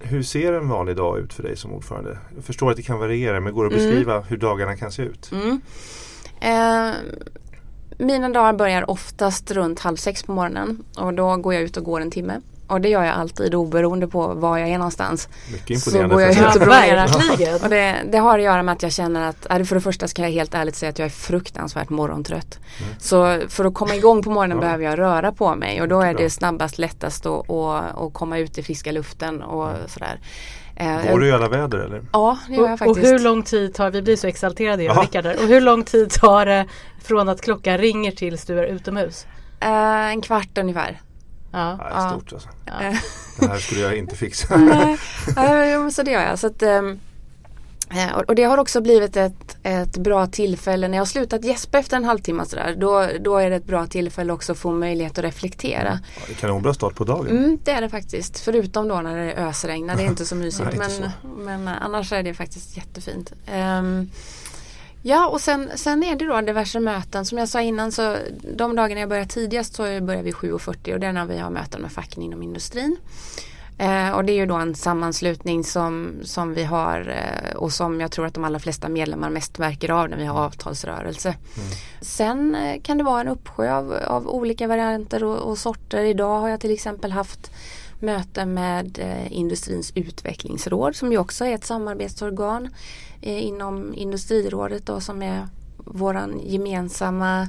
Hur 0.00 0.22
ser 0.22 0.52
en 0.52 0.68
vanlig 0.68 0.96
dag 0.96 1.18
ut 1.18 1.32
för 1.32 1.42
dig 1.42 1.56
som 1.56 1.72
ordförande? 1.72 2.18
Jag 2.34 2.44
förstår 2.44 2.70
att 2.70 2.76
det 2.76 2.82
kan 2.82 2.98
variera 2.98 3.40
men 3.40 3.54
går 3.54 3.64
det 3.64 3.68
att 3.68 3.82
beskriva 3.82 4.14
mm. 4.14 4.24
hur 4.28 4.36
dagarna 4.36 4.76
kan 4.76 4.92
se 4.92 5.02
ut? 5.02 5.32
Mm. 5.32 5.60
Eh, 6.40 6.94
mina 7.98 8.28
dagar 8.28 8.52
börjar 8.52 8.90
oftast 8.90 9.50
runt 9.50 9.80
halv 9.80 9.96
sex 9.96 10.22
på 10.22 10.32
morgonen 10.32 10.84
och 10.96 11.14
då 11.14 11.36
går 11.36 11.54
jag 11.54 11.62
ut 11.62 11.76
och 11.76 11.84
går 11.84 12.00
en 12.00 12.10
timme. 12.10 12.40
Och 12.68 12.80
det 12.80 12.88
gör 12.88 13.04
jag 13.04 13.14
alltid 13.14 13.54
oberoende 13.54 14.08
på 14.08 14.34
var 14.34 14.58
jag 14.58 14.68
är 14.68 14.78
någonstans. 14.78 15.28
Mycket 15.52 15.70
imponerande. 15.70 16.14
Så 16.14 16.16
går 16.16 16.22
jag 16.22 16.32
ut 16.32 16.56
och 16.56 16.62
promenerar. 16.62 17.64
och 17.64 17.70
det, 17.70 17.96
det, 18.10 18.18
har 18.18 18.38
att 18.38 18.44
göra 18.44 18.62
med 18.62 18.72
att 18.72 18.82
jag 18.82 18.92
känner 18.92 19.28
att, 19.28 19.68
för 19.68 19.74
det 19.74 19.80
första 19.80 20.08
ska 20.08 20.22
jag 20.22 20.30
helt 20.30 20.54
ärligt 20.54 20.76
säga 20.76 20.90
att 20.90 20.98
jag 20.98 21.06
är 21.06 21.10
fruktansvärt 21.10 21.90
morgontrött. 21.90 22.58
Mm. 22.80 22.94
Så 23.00 23.40
för 23.48 23.64
att 23.64 23.74
komma 23.74 23.94
igång 23.94 24.22
på 24.22 24.30
morgonen 24.30 24.56
ja. 24.56 24.60
behöver 24.60 24.84
jag 24.84 24.98
röra 24.98 25.32
på 25.32 25.54
mig 25.54 25.82
och 25.82 25.88
då 25.88 26.00
är 26.00 26.14
det 26.14 26.30
snabbast 26.30 26.78
lättast 26.78 27.26
att, 27.26 27.50
att, 27.50 27.98
att 27.98 28.12
komma 28.12 28.38
ut 28.38 28.58
i 28.58 28.62
friska 28.62 28.92
luften 28.92 29.42
och 29.42 29.70
mm. 29.70 29.88
sådär. 29.88 30.20
Eh, 30.80 31.10
går 31.10 31.18
du 31.18 31.26
i 31.26 31.32
alla 31.32 31.48
väder 31.48 31.78
eller? 31.78 32.02
Ja, 32.12 32.38
det 32.48 32.54
gör 32.54 32.68
jag 32.68 32.78
faktiskt. 32.78 32.98
Och 32.98 33.04
hur 33.04 33.18
lång 33.18 33.42
tid 33.42 33.74
tar, 33.74 33.90
vi 33.90 34.02
blir 34.02 34.16
så 34.16 34.26
exalterade 34.26 34.82
jag 34.82 34.96
och 34.96 35.02
Rickard 35.02 35.26
och 35.26 35.48
hur 35.48 35.60
lång 35.60 35.84
tid 35.84 36.10
tar 36.10 36.46
det 36.46 36.66
från 37.02 37.28
att 37.28 37.40
klockan 37.40 37.78
ringer 37.78 38.12
tills 38.12 38.44
du 38.44 38.58
är 38.58 38.64
utomhus? 38.64 39.26
Uh, 39.64 40.10
en 40.10 40.20
kvart 40.20 40.58
ungefär. 40.58 41.00
Ja, 41.52 41.78
är 41.90 42.10
stort 42.10 42.32
alltså. 42.32 42.48
Ja. 42.64 42.72
Det 43.40 43.46
här 43.46 43.58
skulle 43.58 43.80
jag 43.80 43.96
inte 43.96 44.16
fixa. 44.16 44.56
Nej, 45.36 45.92
så 45.92 46.02
det 46.02 46.10
gör 46.10 46.22
jag. 46.22 46.38
Så 46.38 46.46
att, 46.46 46.62
um, 46.62 46.88
Eh, 46.88 46.94
och 48.26 48.34
det 48.34 48.42
har 48.42 48.58
också 48.58 48.80
blivit 48.80 49.16
ett, 49.16 49.56
ett 49.62 49.96
bra 49.96 50.26
tillfälle 50.26 50.88
när 50.88 50.96
jag 50.96 51.00
har 51.00 51.06
slutat 51.06 51.44
gäspa 51.44 51.78
efter 51.78 51.96
en 51.96 52.04
halvtimme 52.04 52.44
sådär. 52.44 52.74
Då, 52.78 53.08
då 53.20 53.36
är 53.36 53.50
det 53.50 53.56
ett 53.56 53.64
bra 53.64 53.86
tillfälle 53.86 54.32
också 54.32 54.52
att 54.52 54.58
få 54.58 54.72
möjlighet 54.72 55.18
att 55.18 55.24
reflektera. 55.24 55.98
En 56.42 56.62
bra 56.62 56.74
start 56.74 56.94
på 56.94 57.04
dagen. 57.04 57.28
Mm, 57.28 57.58
det 57.64 57.70
är 57.70 57.80
det 57.80 57.88
faktiskt. 57.88 58.40
Förutom 58.40 58.88
då 58.88 59.00
när 59.00 59.16
det 59.26 59.34
ösregnar. 59.34 59.96
Det 59.96 60.02
är 60.02 60.06
inte 60.06 60.26
så 60.26 60.34
mysigt. 60.34 60.68
Nej, 60.78 60.88
men, 61.22 61.64
men 61.64 61.68
annars 61.68 62.12
är 62.12 62.22
det 62.22 62.34
faktiskt 62.34 62.76
jättefint. 62.76 63.32
Um, 63.54 64.10
Ja 65.02 65.28
och 65.28 65.40
sen, 65.40 65.70
sen 65.74 66.02
är 66.02 66.16
det 66.16 66.26
då 66.26 66.40
diverse 66.40 66.80
möten. 66.80 67.24
Som 67.24 67.38
jag 67.38 67.48
sa 67.48 67.60
innan 67.60 67.92
så 67.92 68.16
de 68.54 68.76
dagarna 68.76 69.00
jag 69.00 69.08
börjar 69.08 69.24
tidigast 69.24 69.74
så 69.74 69.82
börjar 69.82 70.22
vi 70.22 70.32
7.40 70.32 70.94
och 70.94 71.00
det 71.00 71.06
är 71.06 71.12
när 71.12 71.24
vi 71.24 71.38
har 71.38 71.50
möten 71.50 71.82
med 71.82 71.92
facken 71.92 72.22
inom 72.22 72.42
industrin. 72.42 72.96
Eh, 73.78 74.10
och 74.10 74.24
det 74.24 74.32
är 74.32 74.36
ju 74.36 74.46
då 74.46 74.54
en 74.54 74.74
sammanslutning 74.74 75.64
som, 75.64 76.12
som 76.22 76.54
vi 76.54 76.64
har 76.64 77.00
eh, 77.08 77.56
och 77.56 77.72
som 77.72 78.00
jag 78.00 78.12
tror 78.12 78.26
att 78.26 78.34
de 78.34 78.44
allra 78.44 78.58
flesta 78.58 78.88
medlemmar 78.88 79.30
mest 79.30 79.58
märker 79.58 79.90
av 79.90 80.08
när 80.08 80.16
vi 80.16 80.24
har 80.24 80.40
avtalsrörelse. 80.40 81.28
Mm. 81.28 81.68
Sen 82.00 82.54
eh, 82.54 82.80
kan 82.82 82.98
det 82.98 83.04
vara 83.04 83.20
en 83.20 83.28
uppsjö 83.28 83.74
av, 83.74 83.92
av 83.92 84.28
olika 84.28 84.66
varianter 84.66 85.24
och, 85.24 85.36
och, 85.36 85.58
sorter. 85.58 86.04
Idag 86.04 86.40
har 86.40 86.48
jag 86.48 86.60
till 86.60 86.72
exempel 86.72 87.12
haft 87.12 87.50
möte 88.00 88.46
med 88.46 88.98
eh, 88.98 89.32
Industrins 89.32 89.92
utvecklingsråd 89.94 90.96
som 90.96 91.12
ju 91.12 91.18
också 91.18 91.44
är 91.44 91.54
ett 91.54 91.64
samarbetsorgan 91.64 92.68
eh, 93.20 93.46
inom 93.46 93.94
Industrirådet 93.94 94.86
då 94.86 95.00
som 95.00 95.22
är 95.22 95.48
våran 95.76 96.40
gemensamma 96.44 97.48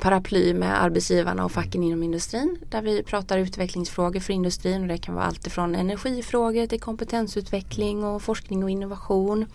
paraply 0.00 0.54
med 0.54 0.82
arbetsgivarna 0.82 1.44
och 1.44 1.52
facken 1.52 1.82
inom 1.82 2.02
industrin. 2.02 2.58
Där 2.70 2.82
vi 2.82 3.02
pratar 3.02 3.38
utvecklingsfrågor 3.38 4.20
för 4.20 4.32
industrin 4.32 4.82
och 4.82 4.88
det 4.88 4.98
kan 4.98 5.14
vara 5.14 5.24
allt 5.24 5.46
ifrån 5.46 5.74
energifrågor 5.74 6.66
till 6.66 6.80
kompetensutveckling 6.80 8.04
och 8.04 8.22
forskning 8.22 8.64
och 8.64 8.70
innovation. 8.70 9.46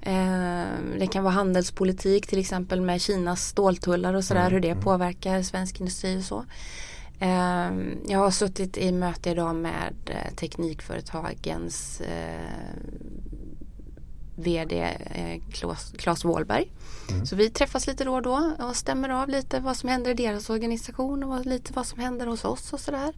Eh, 0.00 0.64
det 0.98 1.06
kan 1.12 1.24
vara 1.24 1.34
handelspolitik 1.34 2.26
till 2.26 2.38
exempel 2.38 2.80
med 2.80 3.00
Kinas 3.00 3.48
ståltullar 3.48 4.14
och 4.14 4.24
sådär 4.24 4.50
hur 4.50 4.60
det 4.60 4.70
mm. 4.70 4.82
påverkar 4.82 5.42
svensk 5.42 5.80
industri 5.80 6.18
och 6.18 6.24
så. 6.24 6.44
Eh, 7.18 7.70
jag 8.06 8.18
har 8.18 8.30
suttit 8.30 8.78
i 8.78 8.92
möte 8.92 9.30
idag 9.30 9.54
med 9.54 9.94
eh, 10.06 10.34
Teknikföretagens 10.34 12.00
eh, 12.00 12.50
VD 14.36 14.72
eh, 15.10 15.40
Claes, 15.52 15.92
Claes 15.98 16.24
Wåhlberg. 16.24 16.72
Mm. 17.10 17.26
Så 17.26 17.36
vi 17.36 17.50
träffas 17.50 17.86
lite 17.86 18.04
då 18.04 18.14
och 18.14 18.22
då 18.22 18.52
och 18.58 18.76
stämmer 18.76 19.08
av 19.08 19.28
lite 19.28 19.60
vad 19.60 19.76
som 19.76 19.88
händer 19.88 20.10
i 20.10 20.14
deras 20.14 20.50
organisation 20.50 21.24
och 21.24 21.46
lite 21.46 21.72
vad 21.72 21.86
som 21.86 22.00
händer 22.00 22.26
hos 22.26 22.44
oss 22.44 22.72
och 22.72 22.80
sådär. 22.80 23.12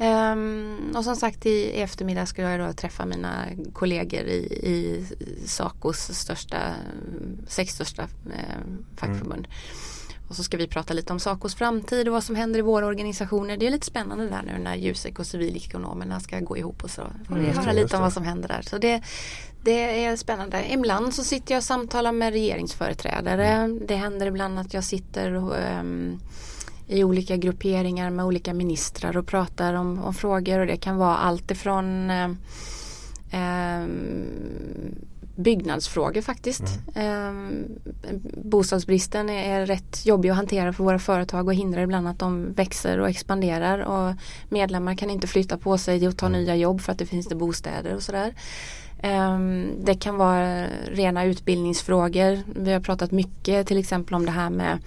Um, 0.00 0.92
och 0.96 1.04
som 1.04 1.16
sagt 1.16 1.46
i, 1.46 1.50
i 1.50 1.80
eftermiddag 1.80 2.26
ska 2.26 2.42
jag 2.42 2.60
då 2.60 2.72
träffa 2.72 3.06
mina 3.06 3.44
kollegor 3.72 4.20
i, 4.20 4.38
i 4.62 5.06
Sacos 5.46 6.18
största, 6.18 6.74
sex 7.46 7.74
största 7.74 8.02
eh, 8.02 8.60
fackförbund. 8.96 9.46
Mm. 9.46 9.97
Och 10.28 10.36
så 10.36 10.42
ska 10.42 10.56
vi 10.56 10.66
prata 10.66 10.94
lite 10.94 11.12
om 11.12 11.20
Sacos 11.20 11.54
framtid 11.54 12.08
och 12.08 12.14
vad 12.14 12.24
som 12.24 12.36
händer 12.36 12.58
i 12.58 12.62
våra 12.62 12.86
organisationer. 12.86 13.56
Det 13.56 13.66
är 13.66 13.70
lite 13.70 13.86
spännande 13.86 14.28
där 14.28 14.42
nu 14.46 14.58
när 14.58 14.76
Jusek 14.76 15.18
och 15.18 15.26
civilekonomerna 15.26 16.20
ska 16.20 16.40
gå 16.40 16.56
ihop 16.56 16.84
och 16.84 16.90
så 16.90 17.02
får 17.28 17.34
vi 17.34 17.44
Mm, 17.44 17.56
höra 17.56 17.72
lite 17.72 17.96
om 17.96 18.02
vad 18.02 18.12
som 18.12 18.24
händer 18.24 18.48
där. 18.48 18.62
Så 18.62 18.78
det, 18.78 19.02
det 19.62 20.04
är 20.04 20.16
spännande. 20.16 20.72
Ibland 20.72 21.14
så 21.14 21.24
sitter 21.24 21.54
jag 21.54 21.58
och 21.58 21.64
samtalar 21.64 22.12
med 22.12 22.32
regeringsföreträdare. 22.32 23.46
Mm. 23.46 23.80
Det 23.86 23.96
händer 23.96 24.26
ibland 24.26 24.58
att 24.58 24.74
jag 24.74 24.84
sitter 24.84 25.32
och, 25.34 25.56
ehm, 25.58 26.20
i 26.86 27.04
olika 27.04 27.36
grupperingar 27.36 28.10
med 28.10 28.24
olika 28.24 28.54
ministrar 28.54 29.16
och 29.16 29.26
pratar 29.26 29.74
om, 29.74 29.98
om 30.04 30.14
frågor 30.14 30.58
och 30.58 30.66
det 30.66 30.76
kan 30.76 30.96
vara 30.96 31.16
allt 31.16 31.50
ifrån 31.50 32.10
ehm, 32.10 32.36
byggnadsfrågor 35.38 36.20
faktiskt. 36.20 36.62
Ehm, 36.94 37.64
bostadsbristen 38.44 39.30
är 39.30 39.66
rätt 39.66 40.06
jobbig 40.06 40.30
att 40.30 40.36
hantera 40.36 40.72
för 40.72 40.84
våra 40.84 40.98
företag 40.98 41.46
och 41.46 41.54
hindrar 41.54 41.82
ibland 41.82 42.08
att 42.08 42.18
de 42.18 42.52
växer 42.52 42.98
och 42.98 43.08
expanderar 43.08 43.78
och 43.78 44.14
medlemmar 44.48 44.94
kan 44.94 45.10
inte 45.10 45.26
flytta 45.26 45.58
på 45.58 45.78
sig 45.78 46.08
och 46.08 46.16
ta 46.16 46.28
nya 46.28 46.56
jobb 46.56 46.80
för 46.80 46.92
att 46.92 46.98
det 46.98 47.06
finns 47.06 47.26
det 47.26 47.34
bostäder 47.34 47.94
och 47.94 48.02
sådär. 48.02 48.34
Ehm, 49.02 49.70
Det 49.84 49.94
kan 49.94 50.16
vara 50.16 50.66
rena 50.92 51.24
utbildningsfrågor. 51.24 52.38
Vi 52.60 52.72
har 52.72 52.80
pratat 52.80 53.10
mycket 53.10 53.66
till 53.66 53.78
exempel 53.78 54.14
om 54.14 54.26
det 54.26 54.32
här 54.32 54.50
med 54.50 54.78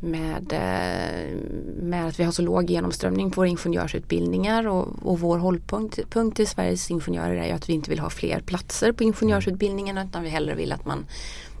med, 0.00 0.52
eh, 0.52 1.36
med 1.82 2.06
att 2.06 2.20
vi 2.20 2.24
har 2.24 2.32
så 2.32 2.42
låg 2.42 2.70
genomströmning 2.70 3.30
på 3.30 3.40
våra 3.40 3.48
ingenjörsutbildningar 3.48 4.68
och, 4.68 4.88
och 5.02 5.20
vår 5.20 5.38
hållpunkt 5.38 6.10
punkt 6.10 6.40
i 6.40 6.46
Sveriges 6.46 6.90
ingenjörer 6.90 7.36
är 7.36 7.46
ju 7.46 7.52
att 7.52 7.68
vi 7.68 7.72
inte 7.72 7.90
vill 7.90 7.98
ha 7.98 8.10
fler 8.10 8.40
platser 8.40 8.92
på 8.92 9.04
ingenjörsutbildningen 9.04 9.98
utan 9.98 10.22
vi 10.22 10.28
hellre 10.28 10.54
vill 10.54 10.72
att 10.72 10.84
man 10.84 11.06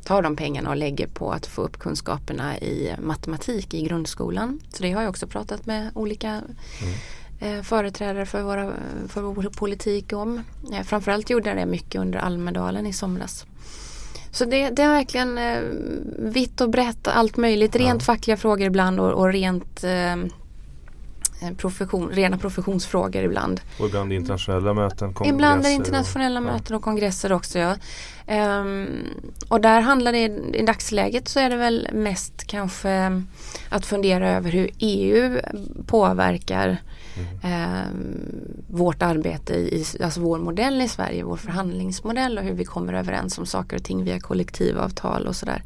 tar 0.04 0.22
de 0.22 0.36
pengarna 0.36 0.70
och 0.70 0.76
lägger 0.76 1.06
på 1.06 1.32
att 1.32 1.46
få 1.46 1.62
upp 1.62 1.78
kunskaperna 1.78 2.58
i 2.58 2.94
matematik 3.02 3.74
i 3.74 3.82
grundskolan. 3.82 4.60
Så 4.68 4.82
det 4.82 4.92
har 4.92 5.02
jag 5.02 5.10
också 5.10 5.26
pratat 5.26 5.66
med 5.66 5.90
olika 5.94 6.42
eh, 7.40 7.62
företrädare 7.62 8.26
för, 8.26 8.42
våra, 8.42 8.72
för 9.08 9.22
vår 9.22 9.50
politik 9.58 10.12
om. 10.12 10.44
Eh, 10.72 10.82
framförallt 10.82 11.30
gjorde 11.30 11.48
jag 11.48 11.56
det 11.56 11.66
mycket 11.66 12.00
under 12.00 12.18
Almedalen 12.18 12.86
i 12.86 12.92
somras. 12.92 13.46
Så 14.30 14.44
det, 14.44 14.70
det 14.70 14.82
är 14.82 14.88
verkligen 14.88 15.38
eh, 15.38 15.60
vitt 16.18 16.60
och 16.60 16.70
brett, 16.70 17.08
allt 17.08 17.36
möjligt. 17.36 17.76
Rent 17.76 18.02
fackliga 18.02 18.36
frågor 18.36 18.66
ibland 18.66 19.00
och, 19.00 19.12
och 19.12 19.32
rent 19.32 19.84
eh, 19.84 20.16
profession, 21.56 22.10
rena 22.12 22.38
professionsfrågor 22.38 23.22
ibland. 23.22 23.60
Och 23.78 23.86
ibland 23.86 24.12
internationella 24.12 24.74
möten, 24.74 25.14
kongresser. 25.14 25.34
Ibland 25.34 25.64
är 25.64 25.68
det 25.68 25.74
internationella 25.74 26.40
och, 26.40 26.46
möten 26.46 26.76
och 26.76 26.82
kongresser 26.82 27.32
också. 27.32 27.58
Ja. 27.58 27.76
Ehm, 28.26 28.86
och 29.48 29.60
där 29.60 29.80
handlar 29.80 30.12
det 30.12 30.24
i 30.54 30.64
dagsläget 30.66 31.28
så 31.28 31.40
är 31.40 31.50
det 31.50 31.56
väl 31.56 31.88
mest 31.92 32.44
kanske 32.46 33.22
att 33.68 33.86
fundera 33.86 34.30
över 34.30 34.50
hur 34.50 34.70
EU 34.78 35.40
påverkar 35.86 36.78
ehm, 37.42 38.62
vårt 38.66 39.02
arbete 39.02 39.54
i, 39.54 39.84
alltså 40.02 40.20
vår 40.20 40.38
modell 40.38 40.80
i 40.80 40.88
Sverige, 40.88 41.24
vår 41.24 41.36
förhandlingsmodell 41.36 42.38
och 42.38 42.44
hur 42.44 42.54
vi 42.54 42.64
kommer 42.64 42.92
överens 42.92 43.38
om 43.38 43.46
saker 43.46 43.76
och 43.76 43.84
ting 43.84 44.04
via 44.04 44.20
kollektivavtal 44.20 45.26
och 45.26 45.36
sådär. 45.36 45.62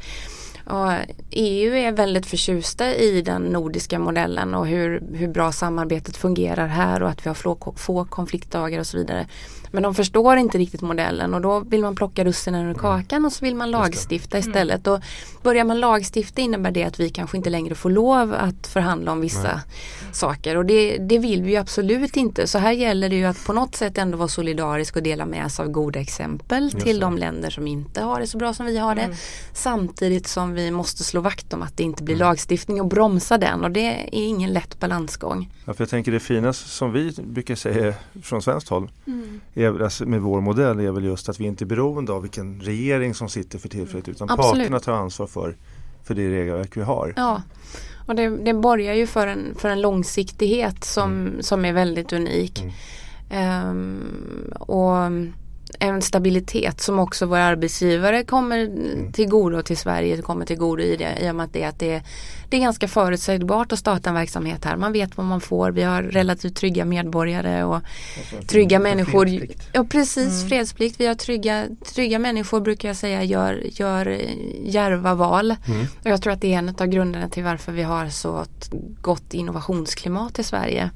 Och 0.65 0.93
EU 1.31 1.75
är 1.75 1.93
väldigt 1.93 2.27
förtjusta 2.27 2.95
i 2.95 3.23
den 3.23 3.43
nordiska 3.43 3.99
modellen 3.99 4.55
och 4.55 4.67
hur, 4.67 5.03
hur 5.13 5.29
bra 5.29 5.53
samarbetet 5.53 6.17
fungerar 6.17 6.67
här 6.67 7.03
och 7.03 7.09
att 7.09 7.27
vi 7.27 7.31
har 7.31 7.35
få, 7.35 7.75
få 7.77 8.05
konfliktdagar 8.05 8.81
och 8.81 8.87
så 8.87 8.97
vidare. 8.97 9.27
Men 9.71 9.83
de 9.83 9.95
förstår 9.95 10.37
inte 10.37 10.59
riktigt 10.59 10.81
modellen 10.81 11.35
och 11.35 11.41
då 11.41 11.61
vill 11.61 11.81
man 11.81 11.97
plocka 11.97 12.25
russinen 12.25 12.71
ur 12.71 12.75
kakan 12.75 13.25
och 13.25 13.33
så 13.33 13.45
vill 13.45 13.55
man 13.55 13.71
lagstifta 13.71 14.39
istället. 14.39 14.87
Och 14.87 15.01
börjar 15.43 15.65
man 15.65 15.81
lagstifta 15.81 16.43
innebär 16.43 16.71
det 16.71 16.85
att 16.85 17.01
vi 17.01 17.11
kanske 17.11 17.37
inte 17.37 17.51
längre 17.51 17.75
får 17.75 17.91
lov 17.91 18.35
att 18.35 18.67
förhandla 18.67 19.13
om 19.13 19.21
vissa 19.21 19.61
saker 20.13 20.57
och 20.57 20.67
det, 20.67 20.99
det 20.99 21.19
vill 21.19 21.43
vi 21.43 21.51
ju 21.51 21.57
absolut 21.57 22.17
inte. 22.17 22.47
Så 22.47 22.59
här 22.59 22.73
gäller 22.73 23.09
det 23.09 23.17
ju 23.17 23.25
att 23.25 23.45
på 23.47 23.53
något 23.53 23.75
sätt 23.77 23.99
ändå 23.99 24.19
vara 24.19 24.29
solidarisk 24.29 24.97
och 24.97 25.03
dela 25.03 25.27
med 25.27 25.53
sig 25.53 25.65
av 25.65 25.71
goda 25.71 26.01
exempel 26.01 26.71
till 26.73 26.95
det. 26.99 27.01
de 27.07 27.19
länder 27.19 27.51
som 27.51 27.67
inte 27.67 28.03
har 28.03 28.21
det 28.21 28.27
så 28.27 28.39
bra 28.39 28.55
som 28.55 28.67
vi 28.67 28.79
har 28.79 28.95
det. 28.95 29.17
Samtidigt 29.53 30.27
som 30.27 30.55
vi 30.55 30.71
måste 30.71 31.05
slå 31.05 31.21
vakt 31.21 31.53
om 31.55 31.63
att 31.63 31.77
det 31.77 31.83
inte 31.83 32.03
blir 32.03 32.17
lagstiftning 32.17 32.81
och 32.81 32.87
bromsa 32.87 33.39
den 33.39 33.65
och 33.65 33.71
det 33.71 33.87
är 33.87 34.09
ingen 34.13 34.53
lätt 34.53 34.81
balansgång. 34.81 35.51
Ja, 35.65 35.75
för 35.75 35.83
jag 35.85 35.89
tänker 35.91 36.13
det 36.13 36.21
fina 36.21 36.53
som 36.53 36.93
vi 36.93 37.13
brukar 37.25 37.55
säga 37.55 37.95
från 38.23 38.43
svenskt 38.43 38.69
håll 38.69 38.91
är, 39.55 39.71
väl- 39.71 39.83
alltså, 39.83 40.07
med 40.07 40.21
vår 40.21 40.41
modell 40.41 40.81
är 40.81 40.91
väl 40.93 41.05
just 41.05 41.29
att 41.29 41.41
vi 41.41 41.45
inte 41.45 41.65
är 41.65 41.67
beroende 41.67 42.13
av 42.13 42.23
vilken 42.23 42.61
regering 42.61 43.15
som 43.15 43.29
sitter 43.29 43.59
för 43.59 43.69
tillfället 43.69 44.09
utan 44.09 44.31
Absolut. 44.31 44.53
parterna 44.53 44.81
tar 44.81 44.93
ansvar 44.93 45.27
för, 45.27 45.57
för 46.05 46.15
det 46.15 46.31
regelverk 46.31 46.77
vi 46.77 46.83
har. 46.83 47.13
Ja, 47.17 47.43
och 48.07 48.15
det, 48.15 48.29
det 48.29 48.55
borgar 48.55 48.95
ju 48.95 49.07
för 49.07 49.27
en, 49.27 49.55
för 49.59 49.69
en 49.69 49.81
långsiktighet 49.81 50.85
som, 50.85 51.33
som 51.41 51.65
är 51.65 51.73
väldigt 51.73 52.13
unik. 52.13 52.65
Ehm, 53.31 54.53
och 54.61 54.97
en 55.79 56.03
stabilitet 56.03 56.81
som 56.81 56.99
också 56.99 57.27
våra 57.27 57.45
arbetsgivare 57.45 58.25
kommer 58.25 58.71
till 59.13 59.29
godo 59.29 59.63
till 59.63 59.77
Sverige 59.77 60.23
kommer 60.23 60.47
till 60.47 60.59
godo 60.59 60.83
i 60.83 60.97
det 60.97 61.19
i 61.21 61.31
och 61.31 61.35
med 61.35 61.45
att 61.45 61.53
det, 61.53 61.65
att 61.65 61.79
det, 61.79 62.03
det 62.49 62.57
är 62.57 62.61
ganska 62.61 62.89
förutsägbart 62.89 63.73
att 63.73 63.79
starta 63.79 64.09
en 64.09 64.15
verksamhet 64.15 64.65
här. 64.65 64.77
Man 64.77 64.93
vet 64.93 65.17
vad 65.17 65.27
man 65.27 65.41
får. 65.41 65.71
Vi 65.71 65.83
har 65.83 66.03
relativt 66.03 66.57
trygga 66.57 66.85
medborgare 66.85 67.65
och 67.65 67.81
trygga 68.47 68.79
människor. 68.79 69.27
fredsplikt. 69.27 69.69
Ja 69.73 69.85
precis, 69.85 70.49
fredsplikt. 70.49 71.01
Vi 71.01 71.07
har 71.07 71.15
trygga, 71.15 71.67
trygga 71.95 72.19
människor 72.19 72.61
brukar 72.61 72.89
jag 72.89 72.97
säga 72.97 73.23
gör, 73.23 73.63
gör 73.65 74.07
eh, 74.07 74.19
djärva 74.65 75.15
val. 75.15 75.55
Och 76.05 76.11
jag 76.11 76.23
tror 76.23 76.33
att 76.33 76.41
det 76.41 76.55
är 76.55 76.59
en 76.59 76.69
av 76.69 76.87
grunderna 76.87 77.29
till 77.29 77.45
varför 77.45 77.73
vi 77.73 77.83
har 77.83 78.09
så 78.09 78.43
ett 78.43 78.71
gott 79.01 79.35
innovationsklimat 79.35 80.39
i 80.39 80.45
Sverige. 80.45 80.91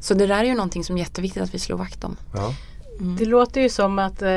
Så 0.00 0.14
det 0.14 0.26
där 0.26 0.38
är 0.38 0.44
ju 0.44 0.54
någonting 0.54 0.84
som 0.84 0.96
är 0.96 1.00
jätteviktigt 1.00 1.42
att 1.42 1.54
vi 1.54 1.58
slår 1.58 1.78
vakt 1.78 2.04
om. 2.04 2.16
Ja. 2.34 2.54
Mm. 3.00 3.16
Det 3.16 3.24
låter 3.24 3.60
ju 3.60 3.68
som 3.68 3.98
att, 3.98 4.22
eh, 4.22 4.28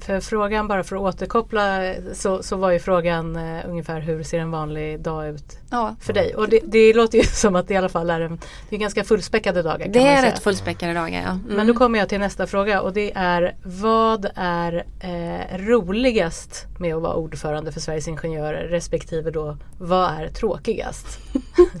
för 0.00 0.20
frågan 0.20 0.68
bara 0.68 0.84
för 0.84 0.96
att 0.96 1.02
återkoppla 1.02 1.94
så, 2.12 2.42
så 2.42 2.56
var 2.56 2.70
ju 2.70 2.78
frågan 2.78 3.36
eh, 3.36 3.68
ungefär 3.68 4.00
hur 4.00 4.22
ser 4.22 4.38
en 4.38 4.50
vanlig 4.50 5.00
dag 5.00 5.28
ut 5.28 5.59
Ja, 5.70 5.96
för 6.00 6.12
dig? 6.12 6.34
Och 6.34 6.48
det, 6.48 6.60
det 6.64 6.92
låter 6.92 7.18
ju 7.18 7.24
som 7.32 7.56
att 7.56 7.68
det 7.68 7.74
i 7.74 7.76
alla 7.76 7.88
fall 7.88 8.10
är, 8.10 8.20
en, 8.20 8.38
det 8.68 8.76
är 8.76 8.80
ganska 8.80 9.04
fullspäckade 9.04 9.62
dagar. 9.62 9.88
Det 9.88 10.06
är 10.06 10.22
rätt 10.22 10.42
fullspäckade 10.42 10.94
dagar 10.94 11.22
ja. 11.22 11.30
Mm. 11.30 11.42
Men 11.46 11.66
då 11.66 11.74
kommer 11.74 11.98
jag 11.98 12.08
till 12.08 12.20
nästa 12.20 12.46
fråga 12.46 12.80
och 12.80 12.92
det 12.92 13.12
är 13.14 13.56
vad 13.62 14.30
är 14.34 14.86
eh, 15.00 15.58
roligast 15.58 16.66
med 16.78 16.94
att 16.94 17.02
vara 17.02 17.14
ordförande 17.14 17.72
för 17.72 17.80
Sveriges 17.80 18.08
Ingenjörer 18.08 18.68
respektive 18.68 19.30
då 19.30 19.56
vad 19.78 20.10
är 20.10 20.28
tråkigast? 20.28 21.06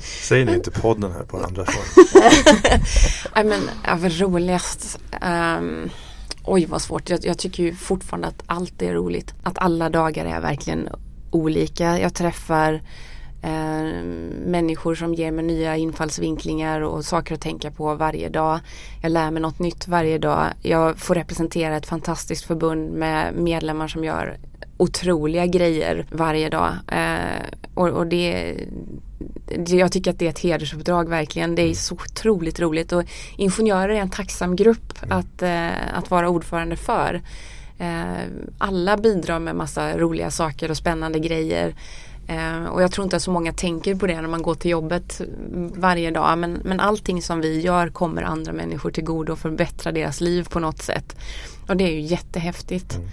Säg 0.00 0.44
ni 0.44 0.54
inte 0.54 0.70
podden 0.70 1.12
här 1.12 1.22
på 1.22 1.36
andra 1.36 1.64
svar. 1.66 1.84
Nej 3.34 3.44
men 3.44 4.10
roligast. 4.10 5.00
Ehm, 5.20 5.90
oj 6.44 6.66
vad 6.66 6.82
svårt. 6.82 7.10
Jag, 7.10 7.24
jag 7.24 7.38
tycker 7.38 7.62
ju 7.62 7.74
fortfarande 7.74 8.28
att 8.28 8.42
allt 8.46 8.82
är 8.82 8.92
roligt. 8.92 9.34
Att 9.42 9.58
alla 9.58 9.90
dagar 9.90 10.24
är 10.24 10.40
verkligen 10.40 10.88
olika. 11.30 11.98
Jag 11.98 12.14
träffar 12.14 12.80
eh, 13.42 14.02
människor 14.46 14.94
som 14.94 15.14
ger 15.14 15.30
mig 15.30 15.44
nya 15.44 15.76
infallsvinklingar 15.76 16.80
och 16.80 17.04
saker 17.04 17.34
att 17.34 17.40
tänka 17.40 17.70
på 17.70 17.94
varje 17.94 18.28
dag. 18.28 18.60
Jag 19.02 19.12
lär 19.12 19.30
mig 19.30 19.42
något 19.42 19.58
nytt 19.58 19.88
varje 19.88 20.18
dag. 20.18 20.46
Jag 20.62 20.98
får 20.98 21.14
representera 21.14 21.76
ett 21.76 21.86
fantastiskt 21.86 22.44
förbund 22.44 22.90
med 22.92 23.34
medlemmar 23.34 23.88
som 23.88 24.04
gör 24.04 24.38
otroliga 24.76 25.46
grejer 25.46 26.06
varje 26.10 26.48
dag. 26.48 26.72
Eh, 26.92 27.46
och, 27.74 27.88
och 27.88 28.06
det, 28.06 28.56
det, 29.58 29.76
jag 29.76 29.92
tycker 29.92 30.10
att 30.10 30.18
det 30.18 30.26
är 30.26 30.30
ett 30.30 30.38
hedersuppdrag 30.38 31.08
verkligen. 31.08 31.54
Det 31.54 31.62
är 31.62 31.74
så 31.74 31.94
otroligt 31.94 32.60
roligt 32.60 32.92
och 32.92 33.04
ingenjörer 33.36 33.88
är 33.88 34.00
en 34.00 34.10
tacksam 34.10 34.56
grupp 34.56 34.92
att, 35.08 35.42
eh, 35.42 35.98
att 35.98 36.10
vara 36.10 36.28
ordförande 36.28 36.76
för. 36.76 37.22
Eh, 37.78 38.24
alla 38.58 38.96
bidrar 38.96 39.38
med 39.38 39.56
massa 39.56 39.98
roliga 39.98 40.30
saker 40.30 40.70
och 40.70 40.76
spännande 40.76 41.18
grejer. 41.18 41.74
Eh, 42.30 42.64
och 42.64 42.82
jag 42.82 42.92
tror 42.92 43.04
inte 43.04 43.16
att 43.16 43.22
så 43.22 43.30
många 43.30 43.52
tänker 43.52 43.94
på 43.94 44.06
det 44.06 44.20
när 44.20 44.28
man 44.28 44.42
går 44.42 44.54
till 44.54 44.70
jobbet 44.70 45.20
varje 45.74 46.10
dag. 46.10 46.38
Men, 46.38 46.52
men 46.64 46.80
allting 46.80 47.22
som 47.22 47.40
vi 47.40 47.60
gör 47.60 47.88
kommer 47.88 48.22
andra 48.22 48.52
människor 48.52 48.90
till 48.90 49.04
godo 49.04 49.32
och 49.32 49.38
förbättrar 49.38 49.92
deras 49.92 50.20
liv 50.20 50.46
på 50.50 50.60
något 50.60 50.82
sätt. 50.82 51.16
Och 51.68 51.76
det 51.76 51.84
är 51.84 51.92
ju 51.92 52.00
jättehäftigt. 52.00 52.94
Mm. 52.94 53.08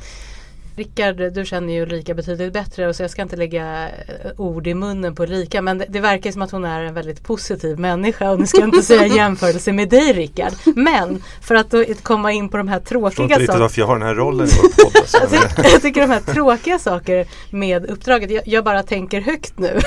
Rickard, 0.77 1.34
du 1.34 1.46
känner 1.46 1.74
ju 1.74 1.81
Ulrika 1.81 2.13
betydligt 2.13 2.53
bättre 2.53 2.88
och 2.88 2.96
så 2.96 3.03
jag 3.03 3.12
ska 3.12 3.22
inte 3.22 3.36
lägga 3.36 3.89
eh, 3.89 4.31
ord 4.38 4.67
i 4.67 4.74
munnen 4.74 5.15
på 5.15 5.24
Ulrika 5.24 5.62
men 5.62 5.77
det, 5.77 5.86
det 5.89 6.00
verkar 6.00 6.31
som 6.31 6.41
att 6.41 6.51
hon 6.51 6.65
är 6.65 6.81
en 6.81 6.93
väldigt 6.93 7.24
positiv 7.24 7.79
människa 7.79 8.31
och 8.31 8.39
nu 8.39 8.48
ska 8.48 8.57
jag 8.57 8.67
inte 8.67 8.81
säga 8.81 9.07
jämförelse 9.15 9.72
med 9.72 9.89
dig 9.89 10.13
Rickard. 10.13 10.53
Men 10.75 11.24
för 11.41 11.55
att 11.55 11.72
då 11.72 11.84
komma 12.03 12.31
in 12.31 12.50
på 12.50 12.57
de 12.57 12.67
här 12.67 12.75
Jag 12.75 12.86
tråkiga 12.86 13.24
inte 13.24 13.34
riktigt 13.34 13.48
sakerna. 13.48 13.63
varför 13.63 13.81
jag 13.81 13.88
har 13.88 14.00
den 14.00 14.07
här 14.07 14.15
rollen 14.15 14.48
i 14.48 14.51
vår 14.62 14.84
podd. 14.84 15.01
Alltså. 15.01 15.17
Jag 15.22 15.31
tycker, 15.31 15.72
jag 15.72 15.81
tycker 15.81 16.01
de 16.01 16.10
här 16.10 16.34
tråkiga 16.34 16.79
saker 16.79 17.27
med 17.51 17.86
uppdraget, 17.86 18.31
jag, 18.31 18.48
jag 18.48 18.63
bara 18.63 18.84
tänker 18.84 19.22
högt 19.22 19.60
nu. 19.60 19.79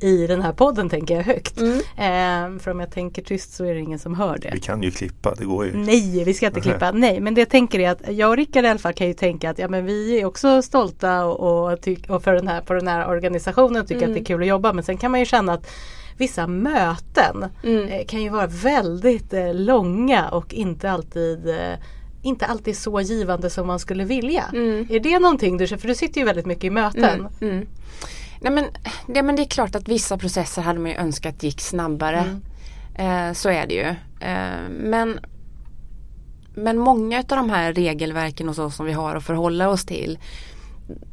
I 0.00 0.26
den 0.26 0.42
här 0.42 0.52
podden 0.52 0.88
tänker 0.88 1.16
jag 1.16 1.22
högt. 1.22 1.60
Ehm, 1.96 2.58
för 2.60 2.70
om 2.70 2.80
jag 2.80 2.90
tänker 2.90 3.22
tyst 3.22 3.54
så 3.54 3.64
är 3.64 3.74
det 3.74 3.80
ingen 3.80 3.98
som 3.98 4.14
hör 4.14 4.38
det. 4.38 4.50
Vi 4.52 4.60
kan 4.60 4.82
ju 4.82 4.90
klippa, 4.90 5.34
det 5.34 5.44
går 5.44 5.66
ju. 5.66 5.76
Nej, 5.76 6.24
vi 6.24 6.34
ska 6.34 6.46
inte 6.46 6.60
klippa. 6.60 6.92
Nej, 6.92 7.20
men 7.20 7.34
det 7.34 7.40
jag 7.40 7.48
tänker 7.48 7.78
är 7.80 7.90
att 7.90 8.02
jag 8.08 8.30
och 8.30 8.36
Rickard 8.36 8.64
i 8.64 8.68
alla 8.68 8.78
fall 8.78 8.92
kan 8.92 9.06
ju 9.06 9.14
tänka 9.14 9.50
att 9.50 9.58
ja, 9.58 9.68
men 9.68 9.86
vi 9.86 10.20
är 10.20 10.24
också 10.32 10.62
stolta 10.62 11.24
och, 11.24 11.72
och, 11.72 11.78
och 12.08 12.22
för 12.22 12.34
den 12.34 12.48
här, 12.48 12.60
på 12.60 12.74
den 12.74 12.88
här 12.88 13.08
organisationen 13.08 13.86
tycker 13.86 14.02
Mm. 14.02 14.10
att 14.10 14.14
det 14.14 14.20
är 14.20 14.24
kul 14.24 14.40
att 14.42 14.48
jobba 14.48 14.72
men 14.72 14.84
sen 14.84 14.96
kan 14.96 15.10
man 15.10 15.20
ju 15.20 15.26
känna 15.26 15.52
att 15.52 15.66
vissa 16.18 16.46
möten 16.46 17.44
Mm. 17.64 17.88
eh, 17.88 18.06
kan 18.06 18.22
ju 18.22 18.28
vara 18.28 18.46
väldigt 18.46 19.32
eh, 19.32 19.54
långa 19.54 20.28
och 20.28 20.54
inte 20.54 20.90
alltid 20.90 21.48
eh, 21.48 21.74
inte 22.22 22.46
alltid 22.46 22.76
så 22.76 23.00
givande 23.00 23.50
som 23.50 23.66
man 23.66 23.78
skulle 23.78 24.04
vilja. 24.04 24.44
Mm. 24.52 24.86
Är 24.90 25.00
det 25.00 25.18
någonting 25.18 25.56
du 25.56 25.66
För 25.66 25.88
du 25.88 25.94
sitter 25.94 26.20
ju 26.20 26.24
väldigt 26.26 26.46
mycket 26.46 26.64
i 26.64 26.70
möten. 26.70 27.28
Mm, 27.40 27.54
mm. 27.54 27.66
Nej, 28.40 28.52
men, 28.52 28.64
det, 29.06 29.22
men 29.22 29.36
det 29.36 29.42
är 29.42 29.46
klart 29.46 29.74
att 29.74 29.88
vissa 29.88 30.18
processer 30.18 30.62
hade 30.62 30.78
man 30.80 30.90
ju 30.90 30.96
önskat 30.96 31.42
gick 31.42 31.60
snabbare. 31.60 32.24
Mm. 32.96 33.28
Eh, 33.28 33.32
så 33.34 33.48
är 33.48 33.66
det 33.66 33.74
ju. 33.74 33.88
Eh, 34.28 34.68
men, 34.70 35.20
men 36.54 36.78
många 36.78 37.18
av 37.18 37.24
de 37.26 37.50
här 37.50 37.72
regelverken 37.72 38.48
och 38.48 38.56
så 38.56 38.70
som 38.70 38.86
vi 38.86 38.92
har 38.92 39.16
att 39.16 39.24
förhålla 39.24 39.68
oss 39.68 39.84
till 39.84 40.18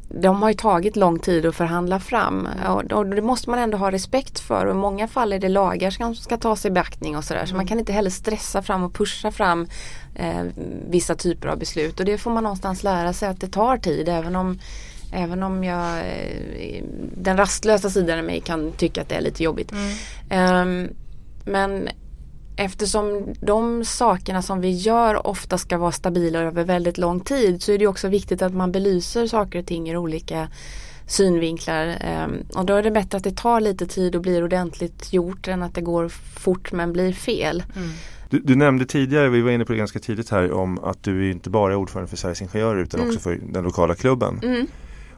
de 0.08 0.42
har 0.42 0.48
ju 0.48 0.54
tagit 0.54 0.96
lång 0.96 1.18
tid 1.18 1.46
att 1.46 1.56
förhandla 1.56 2.00
fram. 2.00 2.48
Och, 2.68 2.92
och 2.92 3.06
det 3.06 3.22
måste 3.22 3.50
man 3.50 3.58
ändå 3.58 3.78
ha 3.78 3.90
respekt 3.90 4.40
för. 4.40 4.66
Och 4.66 4.74
i 4.74 4.78
många 4.78 5.08
fall 5.08 5.32
är 5.32 5.38
det 5.38 5.48
lagar 5.48 5.90
som 5.90 6.14
ska 6.14 6.36
tas 6.36 6.66
i 6.66 6.70
beaktning 6.70 7.16
och 7.16 7.24
sådär. 7.24 7.46
Så 7.46 7.56
man 7.56 7.66
kan 7.66 7.78
inte 7.78 7.92
heller 7.92 8.10
stressa 8.10 8.62
fram 8.62 8.82
och 8.82 8.94
pusha 8.94 9.30
fram 9.30 9.66
eh, 10.14 10.42
vissa 10.90 11.14
typer 11.14 11.48
av 11.48 11.58
beslut. 11.58 12.00
Och 12.00 12.06
det 12.06 12.18
får 12.18 12.30
man 12.30 12.42
någonstans 12.42 12.82
lära 12.82 13.12
sig 13.12 13.28
att 13.28 13.40
det 13.40 13.48
tar 13.48 13.76
tid. 13.76 14.08
Även 14.08 14.36
om 14.36 14.58
Även 15.12 15.42
om 15.42 15.64
jag 15.64 15.98
eh, 15.98 16.84
den 17.16 17.36
rastlösa 17.36 17.90
sidan 17.90 18.18
av 18.18 18.24
mig 18.24 18.40
kan 18.40 18.72
tycka 18.72 19.02
att 19.02 19.08
det 19.08 19.14
är 19.14 19.20
lite 19.20 19.42
jobbigt. 19.42 19.72
Ehm, 20.30 20.88
men 21.44 21.88
eftersom 22.60 23.34
de 23.40 23.84
sakerna 23.84 24.42
som 24.42 24.60
vi 24.60 24.70
gör 24.70 25.26
ofta 25.26 25.58
ska 25.58 25.78
vara 25.78 25.92
stabila 25.92 26.38
över 26.38 26.64
väldigt 26.64 26.98
lång 26.98 27.20
tid 27.20 27.62
så 27.62 27.72
är 27.72 27.78
det 27.78 27.86
också 27.86 28.08
viktigt 28.08 28.42
att 28.42 28.54
man 28.54 28.72
belyser 28.72 29.26
saker 29.26 29.58
och 29.58 29.66
ting 29.66 29.90
ur 29.90 29.96
olika 29.96 30.48
synvinklar. 31.06 31.96
Ehm, 32.00 32.32
och 32.54 32.66
då 32.66 32.74
är 32.74 32.82
det 32.82 32.90
bättre 32.90 33.16
att 33.18 33.24
det 33.24 33.36
tar 33.36 33.60
lite 33.60 33.86
tid 33.86 34.16
och 34.16 34.22
blir 34.22 34.44
ordentligt 34.44 35.12
gjort 35.12 35.48
än 35.48 35.62
att 35.62 35.74
det 35.74 35.80
går 35.80 36.08
fort 36.38 36.72
men 36.72 36.92
blir 36.92 37.12
fel. 37.12 37.62
Du, 38.30 38.38
du 38.38 38.56
nämnde 38.56 38.84
tidigare, 38.84 39.28
vi 39.28 39.40
var 39.40 39.50
inne 39.50 39.64
på 39.64 39.72
det 39.72 39.78
ganska 39.78 39.98
tidigt 39.98 40.30
här, 40.30 40.52
om 40.52 40.78
att 40.78 41.02
du 41.02 41.30
inte 41.30 41.50
bara 41.50 41.72
är 41.72 41.76
ordförande 41.76 42.10
för 42.10 42.16
Sveriges 42.16 42.42
Ingenjörer 42.42 42.82
utan 42.82 43.00
Mm. 43.00 43.10
också 43.10 43.20
för 43.20 43.40
den 43.52 43.64
lokala 43.64 43.94
klubben. 43.94 44.40
Mm. 44.42 44.66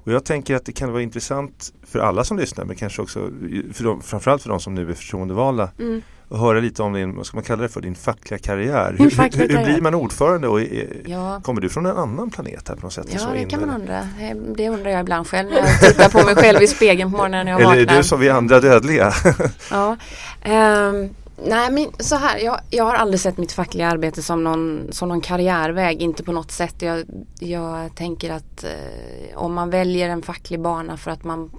Och 0.04 0.12
jag 0.12 0.24
tänker 0.24 0.56
att 0.56 0.64
det 0.64 0.72
kan 0.72 0.92
vara 0.92 1.02
intressant 1.02 1.72
för 1.86 1.98
alla 1.98 2.24
som 2.24 2.38
lyssnar 2.38 2.64
men 2.64 2.76
kanske 2.76 3.02
också 3.02 3.30
för 3.72 3.84
de, 3.84 4.02
framförallt 4.02 4.42
för 4.42 4.48
de 4.48 4.60
som 4.60 4.74
nu 4.74 4.90
är 4.90 4.94
förtroendevalda 4.94 5.70
Mm. 5.78 6.02
Och 6.32 6.38
höra 6.38 6.60
lite 6.60 6.82
om 6.82 6.92
din, 6.92 7.16
vad 7.16 7.26
ska 7.26 7.36
man 7.36 7.44
kalla 7.44 7.62
det 7.62 7.68
för, 7.68 7.80
din 7.80 7.94
fackliga 7.94 8.38
karriär. 8.38 8.96
Hur, 8.98 9.10
fackliga 9.10 9.46
hur, 9.48 9.56
hur 9.58 9.64
blir 9.64 9.80
man 9.80 9.94
ordförande 9.94 10.48
och 10.48 10.60
är, 10.60 10.86
Ja. 11.06 11.40
kommer 11.44 11.60
du 11.60 11.68
från 11.68 11.86
en 11.86 11.96
annan 11.96 12.30
planet 12.30 12.68
här 12.68 12.74
på 12.76 12.82
något 12.86 12.92
sätt? 12.92 13.06
Ja 13.12 13.18
Så 13.18 13.30
det 13.32 13.38
in- 13.42 13.48
kan 13.48 13.60
man 13.60 13.70
undra. 13.80 13.98
Eh, 13.98 14.36
Det 14.56 14.68
undrar 14.68 14.90
jag 14.90 15.00
ibland 15.00 15.26
själv 15.26 15.50
när 15.50 15.56
jag 15.58 15.80
tittar 15.80 16.08
på 16.08 16.26
mig 16.26 16.34
själv 16.34 16.62
i 16.62 16.66
spegeln 16.66 17.10
på 17.10 17.16
morgonen 17.16 17.44
när 17.46 17.52
jag 17.52 17.60
Eller 17.60 17.72
är 17.74 17.78
vaknar. 17.78 17.96
du 17.96 18.02
som 18.04 18.20
vi 18.20 18.28
andra 18.30 18.60
dödliga? 18.60 19.12
Ja. 19.70 19.96
Ehm, 20.42 21.08
nej 21.46 21.70
men 21.72 21.86
så 21.98 22.16
här, 22.16 22.38
jag, 22.38 22.60
jag 22.70 22.84
har 22.84 22.94
aldrig 22.94 23.20
sett 23.20 23.38
mitt 23.38 23.52
fackliga 23.52 23.88
arbete 23.88 24.22
som 24.22 24.44
någon, 24.44 24.80
som 24.90 25.08
någon 25.08 25.20
karriärväg, 25.20 26.02
inte 26.02 26.22
på 26.22 26.32
något 26.32 26.50
sätt. 26.52 26.74
Jag, 26.82 27.04
jag 27.40 27.94
tänker 27.94 28.30
att 28.32 28.64
eh, 28.64 29.38
om 29.38 29.54
man 29.54 29.70
väljer 29.70 30.08
en 30.08 30.22
facklig 30.22 30.60
bana 30.60 30.96
för 30.96 31.10
att 31.10 31.24
man 31.24 31.50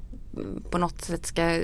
på 0.70 0.78
något 0.78 1.02
sätt 1.02 1.26
ska, 1.26 1.60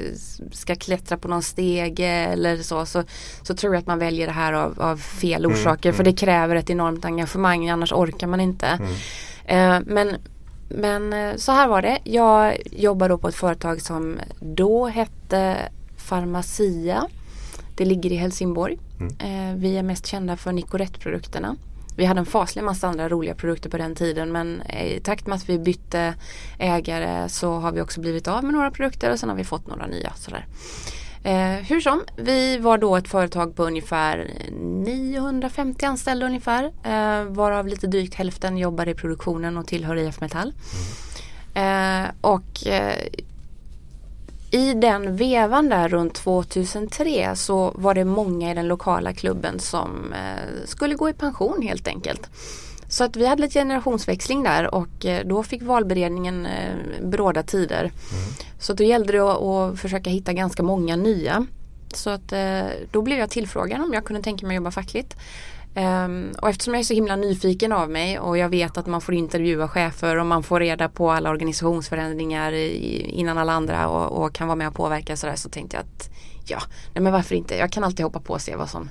ska 0.52 0.76
klättra 0.76 1.18
på 1.18 1.28
någon 1.28 1.44
stege 1.44 2.08
eller 2.08 2.58
så, 2.58 2.86
så, 2.86 3.04
så 3.42 3.56
tror 3.56 3.74
jag 3.74 3.82
att 3.82 3.88
man 3.88 4.00
väljer 4.00 4.28
det 4.28 4.34
här 4.34 4.54
av, 4.54 4.82
av 4.82 4.98
fel 4.98 5.46
Mm, 5.46 5.58
orsaker. 5.58 5.92
För 5.92 6.04
det 6.04 6.14
kräver 6.14 6.56
ett 6.56 6.70
enormt 6.70 7.06
engagemang, 7.06 7.70
annars 7.70 7.92
orkar 7.94 8.28
man 8.28 8.40
inte. 8.40 8.68
Mm. 8.68 8.94
Eh, 9.46 9.94
men 9.94 10.16
men 10.70 11.14
eh, 11.14 11.36
så 11.36 11.52
här 11.52 11.68
var 11.68 11.82
det. 11.82 12.00
Jag 12.04 12.58
jobbade 12.72 13.14
då 13.14 13.18
på 13.18 13.28
ett 13.28 13.36
företag 13.36 13.82
som 13.82 14.20
då 14.40 14.88
hette 14.88 15.58
Pharmacia. 16.10 17.08
Det 17.76 17.86
ligger 17.86 18.12
i 18.12 18.16
Helsingborg. 18.16 18.78
Mm. 19.00 19.14
Eh, 19.20 19.56
vi 19.56 19.78
är 19.78 19.84
mest 19.84 20.06
kända 20.06 20.38
för 20.38 20.52
Nicorette-produkterna. 20.52 21.56
Vi 21.96 22.06
hade 22.06 22.20
en 22.20 22.26
faslig 22.26 22.64
massa 22.64 22.88
andra 22.88 23.10
roliga 23.10 23.36
produkter 23.36 23.70
på 23.70 23.78
den 23.78 23.96
tiden 23.96 24.32
men 24.32 24.62
i 24.72 25.00
takt 25.00 25.28
med 25.28 25.36
att 25.36 25.50
vi 25.50 25.60
bytte 25.60 26.14
ägare 26.60 27.30
så 27.30 27.54
har 27.54 27.72
vi 27.72 27.82
också 27.82 28.02
blivit 28.02 28.28
av 28.28 28.44
med 28.44 28.54
några 28.54 28.72
produkter 28.72 29.12
och 29.12 29.20
sen 29.20 29.30
har 29.30 29.36
vi 29.36 29.44
fått 29.44 29.68
några 29.68 29.88
nya. 29.88 30.14
Sådär. 30.16 30.46
Eh, 31.24 31.66
hur 31.66 31.82
som, 31.82 32.04
vi 32.16 32.58
var 32.58 32.78
då 32.78 32.96
ett 32.96 33.08
företag 33.08 33.56
på 33.56 33.64
ungefär 33.64 34.32
950 34.52 35.86
anställda 35.86 36.26
ungefär. 36.26 36.64
Eh, 36.84 37.24
varav 37.24 37.68
lite 37.68 37.88
drygt 37.88 38.16
hälften 38.16 38.58
jobbar 38.58 38.90
i 38.90 38.94
produktionen 38.94 39.58
och 39.58 39.68
tillhör 39.68 39.96
IF 39.96 40.22
Metall. 40.22 40.54
Eh, 41.54 42.04
och 42.22 42.68
eh, 42.68 42.96
i 44.52 44.74
den 44.74 45.16
vevan 45.16 45.70
där 45.70 45.90
runt 45.90 46.14
2003 46.14 47.36
så 47.36 47.72
var 47.76 47.94
det 47.94 48.06
många 48.06 48.52
i 48.52 48.54
den 48.54 48.68
lokala 48.68 49.14
klubben 49.14 49.60
som 49.60 50.14
eh, 50.14 50.66
skulle 50.66 50.96
gå 50.96 51.10
i 51.10 51.14
pension 51.14 51.62
helt 51.62 51.88
enkelt. 51.88 52.30
Så 52.90 53.04
att 53.04 53.16
vi 53.16 53.26
hade 53.26 53.42
lite 53.42 53.60
generationsväxling 53.60 54.44
där 54.44 54.76
och 54.76 55.06
eh, 55.06 55.26
då 55.26 55.44
fick 55.44 55.62
valberedningen 55.62 56.46
eh, 56.46 56.76
bråda 57.02 57.44
tider. 57.44 57.92
Så 58.60 58.74
då 58.74 58.84
gällde 58.84 59.14
det 59.14 59.20
att, 59.20 59.80
försöka 59.80 60.10
hitta 60.10 60.34
ganska 60.34 60.64
många 60.64 60.96
nya. 60.96 61.46
Så 61.94 62.10
att 62.10 62.34
då 62.92 63.02
blev 63.02 63.20
jag 63.20 63.30
tillfrågad 63.30 63.82
om 63.82 63.94
jag 63.94 64.06
kunde 64.06 64.22
tänka 64.22 64.48
mig 64.48 64.56
att 64.56 64.62
jobba 64.62 64.72
fackligt. 64.72 65.16
Um, 65.80 66.32
och 66.42 66.50
eftersom 66.50 66.74
jag 66.74 66.80
är 66.80 66.84
så 66.84 66.94
himla 66.94 67.16
nyfiken 67.16 67.72
av 67.72 67.90
mig 67.90 68.20
och 68.20 68.38
jag 68.38 68.50
vet 68.50 68.78
att 68.78 68.88
man 68.88 69.02
får 69.02 69.16
intervjua 69.16 69.68
chefer 69.68 70.18
och 70.18 70.26
man 70.26 70.44
får 70.44 70.60
reda 70.60 70.90
på 70.90 71.12
alla 71.12 71.30
organisationsförändringar 71.30 72.52
i, 72.52 73.02
innan 73.10 73.38
alla 73.38 73.54
andra 73.54 73.88
och, 73.88 74.24
och 74.24 74.34
kan 74.34 74.48
vara 74.48 74.56
med 74.56 74.68
och 74.68 74.76
påverka 74.76 75.18
sådär 75.18 75.36
så 75.36 75.50
tänkte 75.50 75.78
jag 75.78 75.82
att 75.82 76.10
ja, 76.46 76.60
nej 76.94 77.04
men 77.04 77.14
varför 77.14 77.36
inte? 77.36 77.56
Jag 77.56 77.72
kan 77.72 77.84
alltid 77.84 78.04
hoppa 78.06 78.20
på 78.20 78.34
och 78.34 78.42
se 78.42 78.56
vad 78.56 78.70
som 78.70 78.90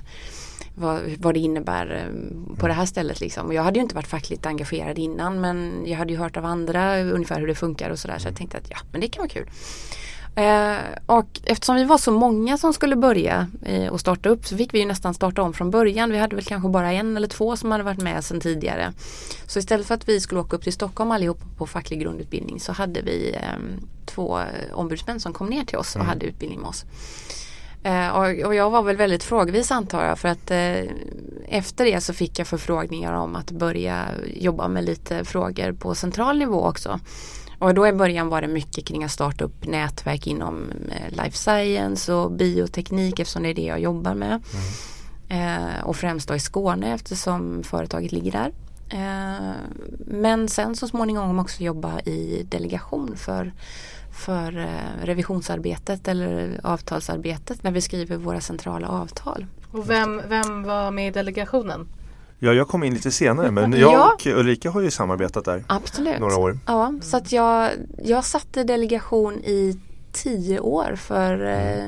vad, 0.75 1.01
vad 1.17 1.33
det 1.33 1.39
innebär 1.39 1.89
ehm, 1.89 2.55
på 2.59 2.67
det 2.67 2.73
här 2.73 2.85
stället 2.85 3.19
liksom. 3.19 3.47
Och 3.47 3.53
jag 3.53 3.63
hade 3.63 3.79
ju 3.79 3.83
inte 3.83 3.95
varit 3.95 4.07
fackligt 4.07 4.45
engagerad 4.45 4.97
innan 4.97 5.41
men 5.41 5.83
jag 5.85 5.97
hade 5.97 6.13
ju 6.13 6.19
hört 6.19 6.37
av 6.37 6.45
andra 6.45 7.01
ungefär 7.01 7.39
hur 7.39 7.47
det 7.47 7.55
funkar 7.55 7.89
och 7.89 7.99
sådär 7.99 8.17
så 8.19 8.27
jag 8.27 8.35
tänkte 8.35 8.57
att 8.57 8.69
ja, 8.69 8.77
men 8.91 9.01
det 9.01 9.07
kan 9.07 9.21
vara 9.21 9.29
kul. 9.29 9.49
Eh, 10.35 10.77
och 11.05 11.39
eftersom 11.43 11.75
vi 11.75 11.83
var 11.83 11.97
så 11.97 12.11
många 12.11 12.57
som 12.57 12.73
skulle 12.73 12.95
börja 12.95 13.47
eh, 13.61 13.87
och 13.87 13.99
starta 13.99 14.29
upp 14.29 14.45
så 14.45 14.57
fick 14.57 14.73
vi 14.73 14.79
ju 14.79 14.85
nästan 14.85 15.13
starta 15.13 15.41
om 15.41 15.53
från 15.53 15.71
början. 15.71 16.11
Vi 16.11 16.17
hade 16.17 16.35
väl 16.35 16.45
kanske 16.45 16.69
bara 16.69 16.91
en 16.91 17.17
eller 17.17 17.27
två 17.27 17.55
som 17.55 17.71
hade 17.71 17.83
varit 17.83 18.01
med 18.01 18.25
sedan 18.25 18.39
tidigare. 18.39 18.93
Så 19.47 19.59
istället 19.59 19.87
för 19.87 19.95
att 19.95 20.09
vi 20.09 20.19
skulle 20.19 20.41
åka 20.41 20.55
upp 20.55 20.63
till 20.63 20.73
Stockholm 20.73 21.11
allihop 21.11 21.41
på 21.57 21.67
facklig 21.67 22.01
grundutbildning 22.01 22.59
så 22.59 22.71
hade 22.71 23.01
vi 23.01 23.35
eh, 23.35 23.79
två 24.05 24.39
ombudsmän 24.73 25.19
som 25.19 25.33
kom 25.33 25.47
ner 25.47 25.65
till 25.65 25.77
oss 25.77 25.95
och 25.95 26.05
hade 26.05 26.25
utbildning 26.25 26.59
med 26.59 26.69
oss. 26.69 26.85
Eh, 27.83 28.09
och, 28.09 28.47
och 28.47 28.55
jag 28.55 28.69
var 28.69 28.83
väl 28.83 28.97
väldigt 28.97 29.23
frågvis 29.23 29.71
antar 29.71 30.05
jag 30.05 30.19
för 30.19 30.29
att 30.29 30.51
eh, 30.51 30.91
efter 31.47 31.85
det 31.85 32.01
så 32.01 32.13
fick 32.13 32.39
jag 32.39 32.47
förfrågningar 32.47 33.13
om 33.13 33.35
att 33.35 33.51
börja 33.51 34.05
jobba 34.35 34.67
med 34.67 34.83
lite 34.83 35.25
frågor 35.25 35.71
på 35.71 35.95
central 35.95 36.39
nivå 36.39 36.65
också. 36.65 36.99
Och 37.59 37.73
då 37.73 37.87
i 37.87 37.93
början 37.93 38.29
var 38.29 38.41
det 38.41 38.47
mycket 38.47 38.85
kring 38.85 39.03
att 39.03 39.11
starta 39.11 39.43
upp 39.43 39.67
nätverk 39.67 40.27
inom 40.27 40.71
eh, 40.91 41.23
life 41.23 41.37
science 41.37 42.13
och 42.13 42.31
bioteknik 42.31 43.19
eftersom 43.19 43.43
det 43.43 43.49
är 43.49 43.53
det 43.53 43.61
jag 43.61 43.79
jobbar 43.79 44.13
med. 44.13 44.41
Eh, 45.29 45.83
och 45.83 45.95
främst 45.95 46.27
då 46.27 46.35
i 46.35 46.39
Skåne 46.39 46.93
eftersom 46.93 47.63
företaget 47.63 48.11
ligger 48.11 48.31
där. 48.31 48.51
Eh, 48.89 49.53
men 49.97 50.47
sen 50.47 50.75
så 50.75 50.87
småningom 50.87 51.39
också 51.39 51.63
jobba 51.63 51.99
i 51.99 52.45
delegation 52.49 53.15
för, 53.17 53.53
för 54.25 54.57
eh, 54.57 55.05
revisionsarbetet 55.05 56.07
eller 56.07 56.59
avtalsarbetet 56.63 57.63
när 57.63 57.71
vi 57.71 57.81
skriver 57.81 58.17
våra 58.17 58.41
centrala 58.41 58.87
avtal. 58.87 59.45
Och 59.71 59.89
vem, 59.89 60.21
vem 60.27 60.63
var 60.63 60.91
med 60.91 61.07
i 61.07 61.11
delegationen? 61.11 61.87
Ja, 62.39 62.53
jag 62.53 62.67
kom 62.67 62.83
in 62.83 62.93
lite 62.93 63.11
senare 63.11 63.51
men 63.51 63.71
Ja. 63.73 63.77
jag 64.25 64.33
och 64.35 64.39
Ulrika 64.39 64.69
har 64.71 64.81
ju 64.81 64.91
samarbetat 64.91 65.45
där 65.45 65.63
Absolut. 65.67 66.19
några 66.19 66.37
år. 66.37 66.59
Ja, 66.65 66.93
så 67.01 67.17
att 67.17 67.31
jag, 67.31 67.71
jag 68.03 68.25
satt 68.25 68.57
i 68.57 68.63
delegation 68.63 69.33
i 69.33 69.79
tio 70.11 70.59
år 70.59 70.95
för, 70.95 71.45
eh, 71.45 71.85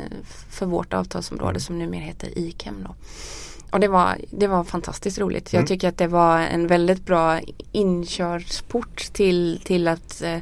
för 0.49 0.65
vårt 0.65 0.93
avtalsområde 0.93 1.59
som 1.59 1.79
numera 1.79 2.01
heter 2.01 2.29
ICAM. 2.37 2.83
Då. 2.87 2.95
Och 3.71 3.79
det 3.79 3.87
var, 3.87 4.15
det 4.31 4.47
var 4.47 4.63
fantastiskt 4.63 5.19
roligt. 5.19 5.53
Jag 5.53 5.59
Mm. 5.59 5.67
tycker 5.67 5.87
att 5.89 5.97
det 5.97 6.07
var 6.07 6.39
en 6.39 6.67
väldigt 6.67 7.05
bra 7.05 7.39
inkörsport 7.71 9.13
till, 9.13 9.61
till 9.63 9.87
att 9.87 10.21
eh, 10.21 10.37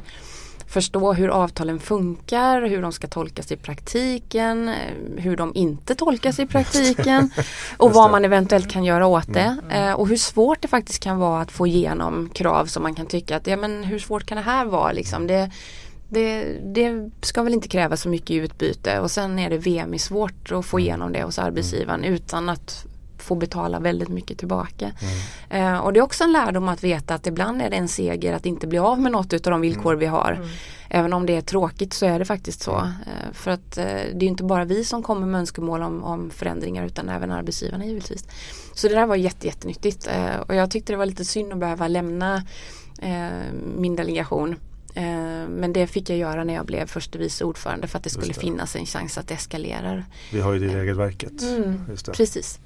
förstå 0.70 1.12
hur 1.12 1.28
avtalen 1.28 1.78
funkar, 1.78 2.62
hur 2.62 2.82
de 2.82 2.92
ska 2.92 3.06
tolkas 3.06 3.52
i 3.52 3.56
praktiken, 3.56 4.68
eh, 4.68 4.74
hur 5.16 5.36
de 5.36 5.52
inte 5.54 5.94
tolkas 5.94 6.38
i 6.38 6.46
praktiken 6.46 7.30
och 7.76 7.92
vad 7.92 8.10
man 8.10 8.24
eventuellt 8.24 8.70
kan 8.70 8.84
göra 8.84 9.06
åt 9.06 9.34
det. 9.34 9.56
Eh, 9.70 9.92
och 9.92 10.08
hur 10.08 10.16
svårt 10.16 10.62
det 10.62 10.68
faktiskt 10.68 11.02
kan 11.02 11.18
vara 11.18 11.42
att 11.42 11.52
få 11.52 11.66
igenom 11.66 12.28
krav 12.28 12.66
som 12.66 12.82
man 12.82 12.94
kan 12.94 13.06
tycka 13.06 13.36
att 13.36 13.46
ja, 13.46 13.56
men 13.56 13.84
hur 13.84 13.98
svårt 13.98 14.26
kan 14.26 14.36
det 14.36 14.42
här 14.42 14.64
vara 14.64 14.92
liksom. 14.92 15.26
Det, 15.26 15.50
det, 16.08 16.44
det 16.64 17.10
ska 17.22 17.42
väl 17.42 17.54
inte 17.54 17.68
kräva 17.68 17.96
så 17.96 18.08
mycket 18.08 18.36
utbyte. 18.36 19.00
Och 19.00 19.10
sen 19.10 19.38
är 19.38 19.50
det 19.50 19.58
VM 19.58 19.98
svårt 19.98 20.52
att 20.52 20.66
få 20.66 20.80
igenom 20.80 21.12
det 21.12 21.22
hos 21.22 21.38
arbetsgivaren 21.38 22.04
utan 22.04 22.48
att 22.48 22.86
får 23.20 23.36
betala 23.36 23.80
väldigt 23.80 24.08
mycket 24.08 24.38
tillbaka. 24.38 24.92
Mm. 25.50 25.74
Eh, 25.74 25.80
och 25.80 25.92
det 25.92 26.00
är 26.00 26.04
också 26.04 26.24
en 26.24 26.32
lärdom 26.32 26.68
att 26.68 26.84
veta 26.84 27.14
att 27.14 27.26
ibland 27.26 27.62
är 27.62 27.70
det 27.70 27.76
en 27.76 27.88
seger 27.88 28.32
att 28.32 28.46
inte 28.46 28.66
bli 28.66 28.78
av 28.78 29.00
med 29.00 29.12
något 29.12 29.32
utav 29.32 29.50
de 29.50 29.60
villkor 29.60 29.94
vi 29.94 30.06
har. 30.06 30.32
Mm. 30.32 30.48
Även 30.92 31.12
om 31.12 31.26
det 31.26 31.36
är 31.36 31.40
tråkigt 31.40 31.92
så 31.92 32.06
är 32.06 32.18
det 32.18 32.24
faktiskt 32.24 32.62
så. 32.62 32.76
Eh, 32.76 33.32
för 33.32 33.50
att 33.50 33.78
eh, 33.78 33.84
det 33.84 34.24
är 34.24 34.28
inte 34.28 34.44
bara 34.44 34.64
vi 34.64 34.84
som 34.84 35.02
kommer 35.02 35.26
med 35.26 35.38
önskemål 35.38 35.82
om, 35.82 36.04
om 36.04 36.30
förändringar 36.30 36.86
utan 36.86 37.08
även 37.08 37.30
arbetsgivarna 37.30 37.86
givetvis. 37.86 38.24
Så 38.74 38.88
det 38.88 38.94
där 38.94 39.06
var 39.06 39.16
jätte, 39.16 39.46
jättenyttigt 39.46 40.06
eh, 40.06 40.36
och 40.36 40.54
jag 40.54 40.70
tyckte 40.70 40.92
det 40.92 40.96
var 40.96 41.06
lite 41.06 41.24
synd 41.24 41.52
att 41.52 41.58
behöva 41.58 41.88
lämna 41.88 42.42
min 43.76 43.96
delegation 43.96 44.56
men 45.48 45.72
det 45.72 45.86
fick 45.86 46.10
jag 46.10 46.18
göra 46.18 46.44
när 46.44 46.54
jag 46.54 46.66
blev 46.66 46.86
förste 46.86 47.18
vice 47.18 47.44
ordförande 47.44 47.86
för 47.86 47.98
att 47.98 48.04
det 48.04 48.10
skulle 48.10 48.32
det. 48.32 48.40
finnas 48.40 48.76
en 48.76 48.86
chans 48.86 49.18
att 49.18 49.28
det 49.28 49.34
eskalerar. 49.34 50.04
Vi 50.32 50.40
har 50.40 50.52
ju 50.52 50.58
det 50.58 50.80
regelverket. 50.80 51.42
Mm, 51.42 51.86
precis. 52.12 52.58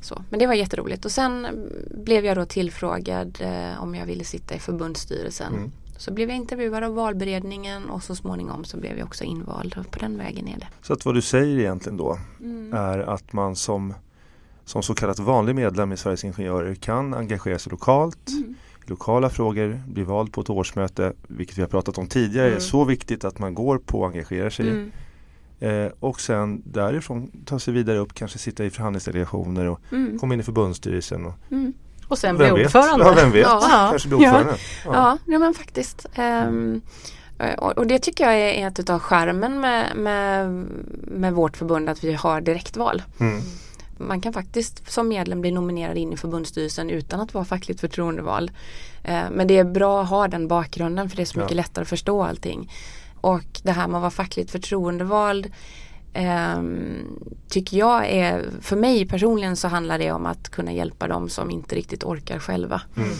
Så, 0.00 0.22
men 0.30 0.38
det 0.38 0.46
var 0.46 0.54
jätteroligt 0.54 1.04
och 1.04 1.10
sen 1.10 1.46
blev 1.90 2.24
jag 2.24 2.36
då 2.36 2.44
tillfrågad 2.44 3.38
eh, 3.40 3.82
om 3.82 3.94
jag 3.94 4.06
ville 4.06 4.24
sitta 4.24 4.54
i 4.54 4.58
förbundsstyrelsen. 4.58 5.54
Mm. 5.54 5.72
Så 5.96 6.12
blev 6.12 6.28
jag 6.28 6.36
intervjuad 6.36 6.84
av 6.84 6.94
valberedningen 6.94 7.90
och 7.90 8.02
så 8.02 8.14
småningom 8.14 8.64
så 8.64 8.76
blev 8.76 8.98
jag 8.98 9.06
också 9.06 9.24
invald 9.24 9.76
och 9.78 9.90
på 9.90 9.98
den 9.98 10.18
vägen 10.18 10.48
är 10.48 10.58
det. 10.58 10.66
Så 10.82 10.92
att 10.92 11.04
vad 11.04 11.14
du 11.14 11.22
säger 11.22 11.58
egentligen 11.58 11.96
då 11.96 12.18
mm. 12.40 12.72
är 12.72 12.98
att 12.98 13.32
man 13.32 13.56
som, 13.56 13.94
som 14.64 14.82
så 14.82 14.94
kallat 14.94 15.18
vanlig 15.18 15.54
medlem 15.54 15.92
i 15.92 15.96
Sveriges 15.96 16.24
Ingenjörer 16.24 16.74
kan 16.74 17.14
engagera 17.14 17.58
sig 17.58 17.70
lokalt 17.70 18.28
mm. 18.28 18.54
lokala 18.86 19.30
frågor, 19.30 19.82
bli 19.86 20.02
vald 20.02 20.32
på 20.32 20.40
ett 20.40 20.50
årsmöte, 20.50 21.12
vilket 21.26 21.58
vi 21.58 21.62
har 21.62 21.68
pratat 21.68 21.98
om 21.98 22.06
tidigare, 22.06 22.46
mm. 22.46 22.56
är 22.56 22.60
så 22.60 22.84
viktigt 22.84 23.24
att 23.24 23.38
man 23.38 23.54
går 23.54 23.78
på 23.78 24.00
och 24.00 24.06
engagerar 24.06 24.50
sig. 24.50 24.90
Eh, 25.60 25.86
och 26.00 26.20
sen 26.20 26.62
därifrån 26.64 27.30
ta 27.44 27.58
sig 27.58 27.74
vidare 27.74 27.98
upp, 27.98 28.14
kanske 28.14 28.38
sitta 28.38 28.64
i 28.64 28.70
förhandlingsdelegationer 28.70 29.66
och 29.66 29.80
mm. 29.92 30.18
komma 30.18 30.34
in 30.34 30.40
i 30.40 30.42
förbundsstyrelsen. 30.42 31.26
Och, 31.26 31.34
mm. 31.50 31.72
Och 32.08 32.18
sen 32.18 32.36
bli 32.36 32.50
ordförande. 32.50 33.04
Ja, 33.04 33.12
vem 33.16 33.30
vet. 33.30 33.42
Ja. 33.42 33.88
Kanske 33.90 34.08
bli 34.08 34.16
ordförande. 34.16 34.56
Ja, 34.84 34.92
ja. 34.92 35.18
ja 35.26 35.38
men 35.38 35.54
faktiskt. 35.54 36.06
Um, 36.18 36.80
och, 37.58 37.86
det 37.86 37.98
tycker 37.98 38.24
jag 38.24 38.34
är 38.34 38.68
ett 38.68 38.90
av 38.90 38.98
skärmen 38.98 39.60
med, 39.60 39.96
med, 39.96 40.50
med 41.02 41.32
vårt 41.32 41.56
förbund 41.56 41.88
att 41.88 42.04
vi 42.04 42.12
har 42.12 42.40
direktval. 42.40 43.02
Mm. 43.20 43.40
Man 43.96 44.20
kan 44.20 44.32
faktiskt 44.32 44.92
som 44.92 45.08
medlem 45.08 45.40
bli 45.40 45.50
nominerad 45.50 45.96
in 45.96 46.12
i 46.12 46.16
förbundsstyrelsen 46.16 46.90
utan 46.90 47.20
att 47.20 47.34
vara 47.34 47.44
fackligt 47.44 47.80
förtroendeval. 47.80 48.50
Uh, 49.08 49.30
men 49.30 49.46
det 49.46 49.58
är 49.58 49.64
bra 49.64 50.02
att 50.02 50.08
ha 50.08 50.28
den 50.28 50.48
bakgrunden 50.48 51.10
för 51.10 51.16
det 51.16 51.22
är 51.22 51.26
så 51.26 51.38
mycket 51.38 51.50
ja. 51.50 51.56
lättare 51.56 51.82
att 51.82 51.88
förstå 51.88 52.22
allting. 52.22 52.70
Och 53.20 53.60
det 53.62 53.72
här 53.72 53.88
med 53.88 53.96
att 53.96 54.02
vara 54.02 54.10
fackligt 54.10 54.50
förtroendevald 54.50 55.52
eh, 56.12 56.62
tycker 57.48 57.76
jag 57.76 58.06
är, 58.06 58.50
för 58.60 58.76
mig 58.76 59.06
personligen 59.06 59.56
så 59.56 59.68
handlar 59.68 59.98
det 59.98 60.12
om 60.12 60.26
att 60.26 60.48
kunna 60.48 60.72
hjälpa 60.72 61.08
dem 61.08 61.28
som 61.28 61.50
inte 61.50 61.74
riktigt 61.74 62.04
orkar 62.04 62.38
själva. 62.38 62.82
Mm. 62.96 63.10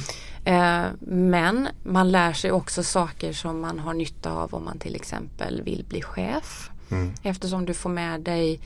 Eh, 0.44 0.86
men 1.00 1.68
man 1.84 2.12
lär 2.12 2.32
sig 2.32 2.52
också 2.52 2.82
saker 2.82 3.32
som 3.32 3.60
man 3.60 3.78
har 3.78 3.94
nytta 3.94 4.32
av 4.32 4.54
om 4.54 4.64
man 4.64 4.78
till 4.78 4.94
exempel 4.94 5.62
vill 5.62 5.84
bli 5.88 6.02
chef. 6.02 6.70
Mm. 6.90 7.12
Eftersom 7.22 7.64
du 7.64 7.74
får 7.74 7.90
med 7.90 8.20
dig 8.20 8.60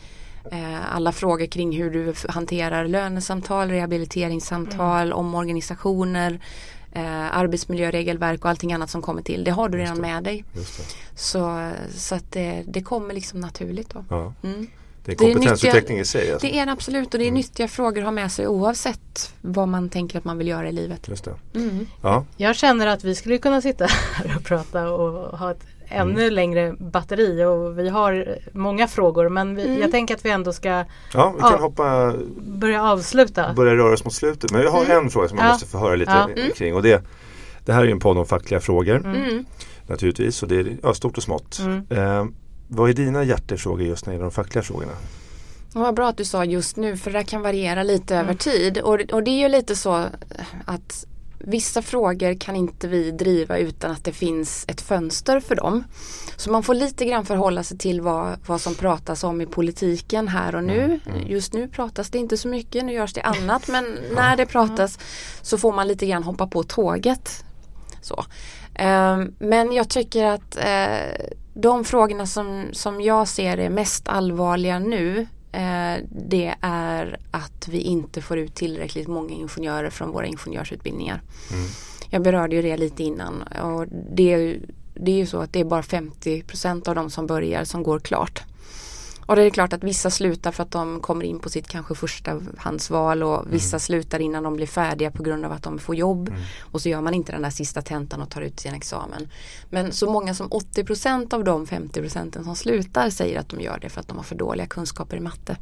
eh, 0.51 0.95
alla 0.95 1.13
frågor 1.13 1.47
kring 1.47 1.77
hur 1.77 1.91
du 1.91 2.15
hanterar 2.29 2.89
lönesamtal, 2.89 3.71
rehabiliteringssamtal, 3.71 5.07
mm. 5.07 5.19
omorganisationer 5.19 6.41
eh, 6.93 7.37
arbetsmiljöregelverk 7.37 8.45
och 8.45 8.51
allting 8.51 8.73
annat 8.73 8.91
som 8.91 9.03
kommer 9.03 9.23
till. 9.23 9.45
Det 9.45 9.51
har 9.51 9.69
du 9.69 9.79
redan 9.79 10.01
med 10.01 10.25
dig. 10.25 10.45
Så, 11.15 11.71
så 11.97 12.15
att 12.15 12.33
det, 12.33 12.63
det 12.67 12.83
kommer 12.83 13.15
liksom 13.15 13.41
naturligt 13.41 13.91
då. 13.91 14.05
Ja. 14.09 14.33
Mm. 14.43 14.67
Det 15.05 15.13
är 15.13 15.17
kompetensutveckling 15.17 15.99
i 15.99 16.05
sig. 16.05 16.33
Alltså. 16.33 16.47
Det 16.47 16.59
är 16.59 16.67
det 16.67 16.73
absolut 16.73 17.15
och 17.15 17.19
det 17.19 17.25
är 17.25 17.29
mm. 17.29 17.35
nyttiga 17.35 17.69
frågor 17.69 17.99
att 17.99 18.05
ha 18.05 18.11
med 18.11 18.33
sig 18.33 18.47
oavsett 18.47 19.35
vad 19.41 19.69
man 19.69 19.89
tänker 19.89 20.19
att 20.19 20.25
man 20.25 20.39
vill 20.39 20.49
göra 20.49 20.69
i 20.69 20.73
livet. 20.73 21.09
Just 21.09 21.29
mm. 21.55 21.87
ja. 22.03 22.25
Jag 22.37 22.57
känner 22.57 22.87
att 22.87 23.05
vi 23.05 23.15
skulle 23.15 23.39
kunna 23.39 23.61
sitta 23.61 23.87
här 24.15 24.37
och 24.37 24.45
prata 24.45 24.91
och 24.91 25.39
ha 25.39 25.51
ett 25.51 25.63
ännu 25.93 26.23
mm. 26.23 26.33
längre 26.33 26.75
batteri 26.79 27.45
och 27.45 27.79
vi 27.79 27.89
har 27.89 28.39
många 28.53 28.89
frågor 28.89 29.29
men 29.29 29.55
vi, 29.55 29.67
mm. 29.67 29.81
jag 29.81 29.91
tänker 29.91 30.15
att 30.15 30.25
vi 30.25 30.31
ändå 30.31 30.53
ska 30.53 30.69
ja, 31.15 31.33
vi 31.37 31.41
kan 31.41 31.55
av, 31.55 31.61
hoppa, 31.61 32.15
börja 32.41 32.83
avsluta. 32.83 33.53
Börja 33.53 33.75
röra 33.75 33.93
oss 33.93 34.05
mot 34.05 34.15
slutet. 34.15 34.53
Men 34.53 34.63
jag 34.63 34.71
har 34.71 34.85
mm. 34.85 35.05
en 35.05 35.11
fråga 35.11 35.29
som 35.29 35.39
jag 35.39 35.47
ja. 35.47 35.53
måste 35.53 35.67
få 35.67 35.79
höra 35.79 35.97
lite 35.97 36.29
ja. 36.37 36.55
kring 36.57 36.75
och 36.75 36.83
det, 36.83 37.03
det 37.65 37.73
här 37.73 37.85
är 37.85 37.89
en 37.89 38.01
podd 38.01 38.19
om 38.19 38.27
fackliga 38.27 38.61
frågor 38.61 38.97
mm. 38.97 39.23
mm. 39.23 39.45
naturligtvis 39.87 40.43
och 40.43 40.49
det 40.49 40.57
är 40.57 40.77
ja, 40.83 40.95
stort 40.95 41.17
och 41.17 41.23
smått. 41.23 41.59
Mm. 41.59 41.87
Eh, 41.91 42.25
vad 42.69 42.91
är 42.91 42.95
dina 42.95 43.25
hjärtefrågor 43.25 43.87
just 43.87 44.07
när 44.07 44.11
det 44.11 44.15
gäller 44.15 44.25
de 44.25 44.33
fackliga 44.33 44.63
frågorna? 44.63 44.93
Vad 45.75 45.95
bra 45.95 46.09
att 46.09 46.17
du 46.17 46.25
sa 46.25 46.45
just 46.45 46.77
nu 46.77 46.97
för 46.97 47.11
det 47.11 47.25
kan 47.25 47.43
variera 47.43 47.83
lite 47.83 48.17
över 48.17 48.35
tid 48.35 48.79
och, 48.79 49.01
och 49.13 49.23
det 49.23 49.31
är 49.31 49.39
ju 49.39 49.49
lite 49.49 49.77
så 49.77 50.05
att 50.65 51.07
vissa 51.45 51.83
frågor 51.83 52.35
kan 52.35 52.57
inte 52.57 52.89
vi 52.89 53.11
driva 53.11 53.59
utan 53.59 53.91
att 53.91 54.05
det 54.05 54.13
finns 54.13 54.65
ett 54.69 54.81
fönster 54.81 55.41
för 55.41 55.55
dem. 55.55 55.85
Så 56.37 56.51
man 56.51 56.63
får 56.63 56.75
lite 56.75 57.05
grann 57.05 57.27
förhålla 57.27 57.63
sig 57.63 57.79
till 57.79 58.01
vad, 58.01 58.39
vad 58.47 58.61
som 58.61 58.75
pratas 58.75 59.25
om 59.25 59.41
i 59.41 59.47
politiken 59.47 60.29
här 60.29 60.55
och 60.55 60.65
nu. 60.65 60.85
Mm, 60.85 61.01
mm. 61.07 61.31
Just 61.31 61.53
nu 61.53 61.69
pratas 61.69 62.11
det 62.11 62.19
inte 62.19 62.37
så 62.37 62.49
mycket, 62.49 62.85
nu 62.85 62.93
görs 62.93 63.13
det 63.13 63.23
annat 63.23 63.69
men 63.69 63.99
när 64.15 64.37
det 64.37 64.47
pratas 64.47 64.99
så 65.43 65.59
får 65.59 65.73
man 65.73 65.89
lite 65.89 66.07
grann 66.07 66.23
hoppa 66.23 66.47
på 66.47 66.63
tåget. 66.63 67.45
Så. 68.03 68.25
Um, 68.81 69.35
men 69.39 69.73
jag 69.73 69.89
tycker 69.89 70.25
att 70.25 70.57
uh, 70.57 71.27
de 71.55 71.85
frågorna 71.85 72.27
som, 72.27 72.69
som 72.73 73.01
jag 73.01 73.29
ser 73.29 73.59
är 73.59 73.71
mest 73.71 74.09
allvarliga 74.09 74.79
nu 74.79 75.27
Eh, 75.42 75.42
det 76.09 76.55
är 76.61 77.19
att 77.31 77.69
vi 77.69 77.79
inte 77.79 78.23
får 78.23 78.39
ut 78.39 78.55
tillräckligt 78.55 79.09
många 79.09 79.35
ingenjörer 79.35 79.91
från 79.91 80.11
våra 80.11 80.27
ingenjörsutbildningar. 80.27 81.23
Mm. 81.53 81.65
Jag 82.11 82.23
berörde 82.23 82.57
ju 82.57 82.63
det 82.63 82.77
lite 82.77 83.03
innan 83.03 83.43
och 83.43 83.87
det, 83.89 84.59
det 84.95 85.11
är 85.11 85.17
ju 85.17 85.27
så 85.27 85.39
att 85.39 85.53
det 85.53 85.61
är 85.61 85.65
bara 85.65 85.83
50% 85.83 86.89
av 86.89 86.95
de 86.95 87.11
som 87.11 87.27
börjar 87.27 87.65
som 87.65 87.83
går 87.83 87.99
klart. 87.99 88.43
Och 89.33 89.37
det 89.37 89.43
är 89.43 89.51
klart 89.51 89.73
att 89.73 89.85
vissa 89.85 90.11
slutar 90.11 90.53
för 90.53 90.63
att 90.63 90.71
de 90.71 91.01
kommer 91.01 91.25
in 91.25 91.39
på 91.39 91.49
sitt 91.49 91.69
kanske 91.69 91.95
förstahandsval 91.95 93.23
och 93.23 93.39
mm. 93.39 93.51
vissa 93.51 93.79
slutar 93.79 94.21
innan 94.21 94.43
de 94.43 94.57
blir 94.57 94.67
färdiga 94.67 95.11
på 95.11 95.23
grund 95.23 95.45
av 95.45 95.53
att 95.53 95.63
de 95.63 95.79
får 95.79 95.95
jobb. 95.95 96.29
Mm. 96.29 96.41
Och 96.61 96.81
så 96.81 96.89
gör 96.89 97.01
man 97.01 97.15
inte 97.15 97.33
den 97.33 97.43
där 97.43 97.51
sista 97.51 97.83
tentan 97.83 98.23
och 98.23 98.31
tar 98.31 98.41
ut 98.41 98.61
sin 98.61 98.75
examen. 98.75 99.29
Men 99.71 99.93
så 99.93 100.11
många 100.11 100.35
som 100.35 100.49
80% 100.49 101.35
av 101.35 101.45
de 101.45 101.67
50% 101.67 102.45
som 102.45 102.57
slutar 102.57 103.11
säger 103.11 103.41
att 103.41 103.49
de 103.49 103.61
gör 103.61 103.79
det 103.79 103.89
för 103.89 104.01
att 104.01 104.09
de 104.09 104.17
har 104.17 104.25
för 104.25 104.35
dåliga 104.35 104.67
kunskaper 104.67 105.17
i 105.17 105.21
matte. 105.21 105.57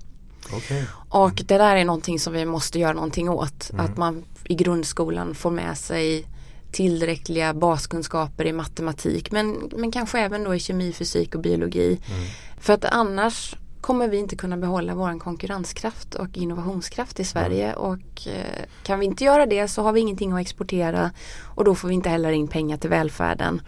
Okay. 0.57 0.85
Och 1.09 1.35
det 1.35 1.59
där 1.59 1.77
är 1.77 1.85
någonting 1.85 2.21
som 2.21 2.33
vi 2.33 2.45
måste 2.45 2.79
göra 2.79 2.93
någonting 2.93 3.29
åt. 3.29 3.71
Mm. 3.73 3.85
Att 3.85 3.97
man 3.97 4.25
i 4.45 4.55
grundskolan 4.55 5.35
får 5.35 5.51
med 5.51 5.79
sig 5.79 6.27
tillräckliga 6.73 7.55
baskunskaper 7.55 8.47
i 8.47 8.53
matematik 8.53 9.31
men, 9.31 9.71
men 9.77 9.93
kanske 9.93 10.21
även 10.21 10.45
då 10.45 10.55
i 10.55 10.61
kemi, 10.61 10.93
fysik 10.93 11.35
och 11.35 11.41
biologi. 11.41 12.01
Mm. 12.07 12.27
För 12.61 12.73
att 12.73 12.85
annars 12.85 13.55
kommer 13.81 14.09
vi 14.09 14.17
inte 14.17 14.37
kunna 14.37 14.57
behålla 14.57 14.95
vår 14.95 15.19
konkurrenskraft 15.19 16.15
och 16.15 16.29
innovationskraft 16.37 17.21
i 17.21 17.25
Sverige 17.25 17.67
mm. 17.67 17.79
och 17.79 18.27
eh, 18.27 18.65
kan 18.83 18.99
vi 18.99 19.07
inte 19.07 19.25
göra 19.25 19.47
det 19.47 19.69
så 19.69 19.83
har 19.83 19.93
vi 19.93 20.01
ingenting 20.01 20.33
att 20.33 20.41
exportera 20.41 21.11
och 21.55 21.65
då 21.65 21.75
får 21.75 21.89
vi 21.89 21.95
inte 21.95 22.09
heller 22.09 22.33
in 22.33 22.49
pengar 22.49 22.77
till 22.77 22.91
välfärden. 22.91 23.63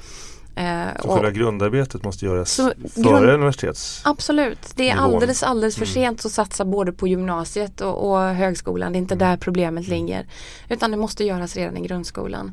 Eh, 0.55 1.03
så 1.03 1.09
själva 1.09 1.31
grundarbetet 1.31 2.05
måste 2.05 2.25
göras 2.25 2.57
före 2.57 2.75
grund, 2.95 3.31
universitets 3.31 4.03
Absolut, 4.05 4.73
det 4.75 4.91
är 4.91 4.95
nivån. 4.95 5.15
alldeles 5.15 5.43
alldeles 5.43 5.75
för 5.75 5.85
mm. 5.85 5.95
sent 5.95 6.27
att 6.27 6.33
satsa 6.33 6.65
både 6.65 6.93
på 6.93 7.09
gymnasiet 7.09 7.81
och, 7.81 8.11
och 8.11 8.19
högskolan. 8.21 8.93
Det 8.93 8.97
är 8.97 9.01
inte 9.01 9.15
mm. 9.15 9.29
där 9.29 9.37
problemet 9.37 9.87
mm. 9.87 9.99
ligger. 9.99 10.27
Utan 10.69 10.91
det 10.91 10.97
måste 10.97 11.25
göras 11.25 11.57
redan 11.57 11.77
i 11.77 11.87
grundskolan. 11.87 12.53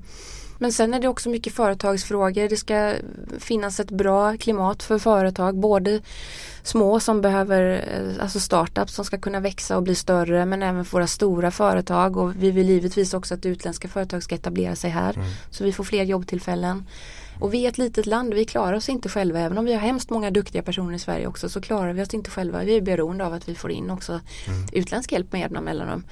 Men 0.62 0.74
sen 0.74 0.94
är 0.94 1.00
det 1.00 1.08
också 1.08 1.30
mycket 1.30 1.54
företagsfrågor. 1.54 2.50
Det 2.50 2.58
ska 2.58 2.94
finnas 3.40 3.80
ett 3.80 3.92
bra 3.92 4.38
klimat 4.38 4.84
för 4.84 5.00
företag. 5.00 5.58
Både 5.58 6.02
små 6.64 7.00
som 7.00 7.22
behöver, 7.22 7.86
eh, 7.94 8.24
alltså 8.24 8.40
startups 8.40 8.94
som 8.94 9.06
ska 9.06 9.18
kunna 9.18 9.40
växa 9.40 9.78
och 9.78 9.84
bli 9.84 9.96
större 9.96 10.46
men 10.46 10.64
även 10.64 10.84
våra 10.84 11.08
stora 11.08 11.52
företag 11.52 12.18
och 12.18 12.36
vi 12.36 12.52
vill 12.52 12.70
givetvis 12.70 13.14
också 13.14 13.34
att 13.34 13.46
utländska 13.46 13.88
företag 13.88 14.24
ska 14.24 14.36
etablera 14.36 14.76
sig 14.76 14.90
här. 14.90 15.14
Mm. 15.14 15.28
Så 15.50 15.64
vi 15.64 15.72
får 15.74 15.84
fler 15.84 16.04
jobbtillfällen. 16.04 16.86
Och 17.40 17.54
vi 17.54 17.66
är 17.66 17.70
ett 17.70 17.78
litet 17.78 18.06
land, 18.06 18.34
vi 18.34 18.46
klarar 18.46 18.74
oss 18.74 18.90
inte 18.90 19.10
själva. 19.10 19.40
Även 19.40 19.58
om 19.58 19.66
vi 19.66 19.74
har 19.74 19.82
hemskt 19.82 20.10
många 20.10 20.32
duktiga 20.32 20.62
personer 20.62 20.96
i 20.96 21.00
Sverige 21.00 21.28
också 21.28 21.50
så 21.50 21.62
klarar 21.62 21.94
vi 21.94 22.04
oss 22.04 22.14
inte 22.14 22.30
själva. 22.30 22.64
Vi 22.64 22.78
är 22.78 22.82
beroende 22.82 23.26
av 23.26 23.34
att 23.34 23.50
vi 23.50 23.56
får 23.56 23.72
in 23.72 23.90
också 23.90 24.12
mm. 24.12 24.68
utländsk 24.74 25.12
hjälp 25.12 25.32
med 25.32 25.42
jämna 25.42 25.62
mellanrum. 25.62 26.04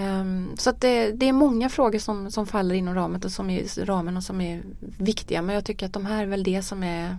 Um, 0.00 0.56
så 0.56 0.70
att 0.70 0.80
det, 0.80 1.12
det, 1.12 1.28
är 1.28 1.32
många 1.32 1.68
frågor 1.68 1.98
som, 1.98 2.30
som 2.30 2.46
faller 2.46 2.74
inom 2.74 2.94
ramen 2.94 3.22
och, 3.24 3.32
som 3.32 3.50
är, 3.50 3.84
ramen 3.84 4.16
och 4.16 4.22
som 4.22 4.40
är 4.40 4.62
viktiga. 4.98 5.42
Men 5.42 5.54
jag 5.54 5.64
tycker 5.64 5.86
att 5.86 5.92
de 5.92 6.06
här 6.06 6.22
är 6.22 6.26
väl 6.26 6.42
det 6.42 6.62
som 6.62 6.82
är, 6.82 7.16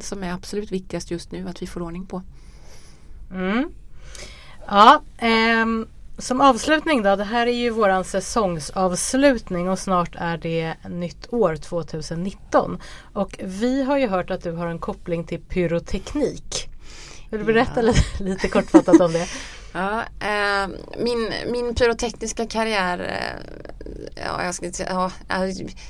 som 0.00 0.22
är 0.22 0.32
absolut 0.32 0.72
viktigast 0.72 1.10
just 1.10 1.32
nu 1.32 1.48
att 1.48 1.62
vi 1.62 1.66
får 1.66 1.82
ordning 1.82 2.06
på. 2.06 2.22
Mm. 3.30 3.68
Ja, 4.66 5.02
um, 5.62 5.86
som 6.18 6.40
avslutning 6.40 7.02
då. 7.02 7.16
Det 7.16 7.24
här 7.24 7.46
är 7.46 7.52
ju 7.52 7.70
våran 7.70 8.04
säsongsavslutning 8.04 9.68
och 9.68 9.78
snart 9.78 10.14
är 10.18 10.38
det 10.38 10.74
nytt 10.88 11.32
år 11.32 11.56
2019. 11.56 12.78
Och 13.12 13.40
vi 13.42 13.82
har 13.82 13.98
ju 13.98 14.08
hört 14.08 14.30
att 14.30 14.42
du 14.42 14.52
har 14.52 14.66
en 14.66 14.78
koppling 14.78 15.24
till 15.24 15.40
pyroteknik. 15.40 16.68
Vill 17.30 17.40
du 17.40 17.46
berätta 17.46 17.72
ja. 17.76 17.82
lite, 17.82 18.24
lite 18.24 18.48
kortfattat 18.48 19.00
om 19.00 19.12
det? 19.12 19.26
Ja, 19.72 20.02
eh, 20.20 20.68
min, 20.98 21.32
min 21.52 21.74
pyrotekniska 21.74 22.46
karriär, 22.46 22.98
eh, 22.98 24.24
ja, 24.24 24.44
jag, 24.44 24.54
ska, 24.54 24.70
ja, 24.88 25.10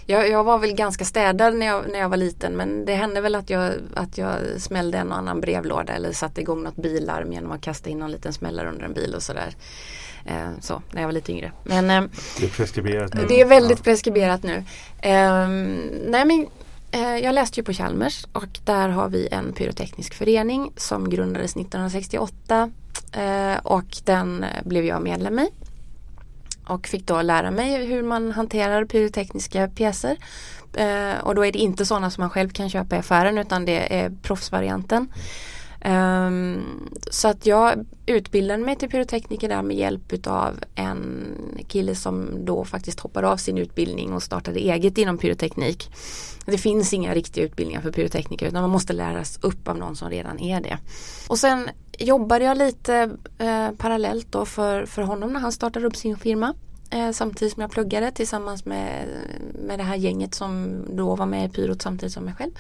jag, 0.07 0.29
jag 0.29 0.45
var 0.45 0.59
väl 0.59 0.73
ganska 0.73 1.05
städad 1.05 1.55
när 1.55 1.67
jag, 1.67 1.91
när 1.93 1.99
jag 1.99 2.09
var 2.09 2.17
liten 2.17 2.53
men 2.53 2.85
det 2.85 2.95
hände 2.95 3.21
väl 3.21 3.35
att 3.35 3.51
jag, 3.51 3.73
att 3.95 4.19
jag 4.19 4.39
smällde 4.59 4.99
en 4.99 5.13
och 5.13 5.19
annan 5.19 5.41
brevlåda 5.41 5.93
eller 5.93 6.13
satte 6.13 6.41
igång 6.41 6.63
något 6.63 6.77
bilarm 6.77 7.33
genom 7.33 7.53
att 7.53 7.61
kasta 7.61 7.91
in 7.91 7.99
någon 7.99 8.11
liten 8.11 8.33
smällare 8.33 8.69
under 8.69 8.85
en 8.85 8.93
bil 8.93 9.15
och 9.15 9.23
sådär. 9.23 9.55
Eh, 10.25 10.51
så, 10.61 10.83
när 10.93 11.01
jag 11.03 11.09
var 11.09 11.13
lite 11.13 11.33
yngre. 11.33 11.53
Men, 11.65 11.91
eh, 11.91 12.03
det 12.39 12.45
är 12.45 12.51
preskriberat 12.51 13.15
nu. 13.15 13.27
Det 13.29 13.41
är 13.41 13.47
väldigt 13.47 13.85
preskriberat 13.85 14.43
nu. 14.43 14.65
Eh, 15.03 15.49
nej 16.07 16.25
men 16.25 16.41
Eh, 16.41 16.60
Eh, 16.93 17.17
jag 17.17 17.35
läste 17.35 17.61
ju 17.61 17.65
på 17.65 17.73
Chalmers 17.73 18.27
och 18.33 18.59
där 18.65 18.89
har 18.89 19.09
vi 19.09 19.29
en 19.31 19.53
pyroteknisk 19.53 20.15
förening 20.15 20.73
som 20.77 21.11
grundades 21.11 21.57
1968 21.57 22.71
eh, 23.13 23.59
och 23.63 23.97
den 24.05 24.45
blev 24.65 24.85
jag 24.85 25.03
medlem 25.03 25.39
i. 25.39 25.49
Och 26.67 26.87
fick 26.87 27.07
då 27.07 27.23
lära 27.23 27.51
mig 27.51 27.87
hur 27.87 28.03
man 28.03 28.33
hanterar 28.33 28.85
pyrotekniska 28.85 29.69
pjäser. 29.69 30.17
Eh, 30.75 31.19
och 31.23 31.35
då 31.35 31.47
är 31.47 31.53
det 31.53 31.59
inte 31.59 31.87
sådana 31.87 32.11
som 32.11 32.23
man 32.23 32.31
själv 32.31 32.49
kan 32.49 32.71
köpa 32.71 32.97
i 32.97 32.99
affären 32.99 33.39
utan 33.39 33.65
det 33.65 34.01
är 34.01 34.13
proffsvarianten. 34.23 35.13
Um, 35.85 36.91
så 37.11 37.29
att 37.29 37.47
jag 37.47 37.87
utbildade 38.07 38.65
mig 38.65 38.77
till 38.77 38.91
pyrotekniker 38.91 39.49
där 39.49 39.63
med 39.63 39.77
hjälp 39.77 40.13
utav 40.13 40.55
en 40.75 41.27
kille 41.69 41.95
som 41.95 42.45
då 42.45 42.65
faktiskt 42.65 43.01
hoppade 43.01 43.29
av 43.29 43.37
sin 43.37 43.59
utbildning 43.59 44.13
och 44.13 44.23
startade 44.23 44.61
eget 44.61 44.99
inom 44.99 45.19
pyroteknik. 45.19 45.91
Det 46.45 46.59
finns 46.59 46.93
inga 46.93 47.15
riktiga 47.15 47.45
utbildningar 47.45 47.81
för 47.81 47.93
pyrotekniker 47.93 48.47
utan 48.47 48.63
man 48.63 48.71
måste 48.71 48.93
läras 48.93 49.39
upp 49.43 49.69
av 49.69 49.79
någon 49.79 49.97
som 49.97 50.11
redan 50.11 50.41
är 50.41 50.61
det. 50.61 50.79
Och 51.29 51.39
sen 51.39 51.69
jobbade 51.99 52.45
jag 52.45 52.59
lite 52.59 53.11
eh, 53.39 53.71
parallellt 53.79 54.27
då 54.31 54.45
för, 54.45 54.87
för 54.87 55.03
honom 55.03 55.33
när 55.33 55.41
han 55.41 55.53
startade 55.53 55.87
upp 55.87 55.97
sin 55.97 56.17
firma. 56.17 56.55
Eh, 56.91 57.11
samtidigt 57.11 57.55
som 57.55 57.61
jag 57.61 57.71
pluggade 57.71 58.11
tillsammans 58.11 58.65
med, 58.65 59.09
med 59.67 59.79
det 59.79 59.83
här 59.83 59.97
gänget 59.97 60.35
som 60.35 60.83
då 60.97 61.17
var 61.17 61.27
med 61.27 61.45
i 61.45 61.49
pyrot 61.49 61.83
samtidigt 61.83 62.13
som 62.13 62.25
mig 62.25 62.35
själv. 62.35 62.53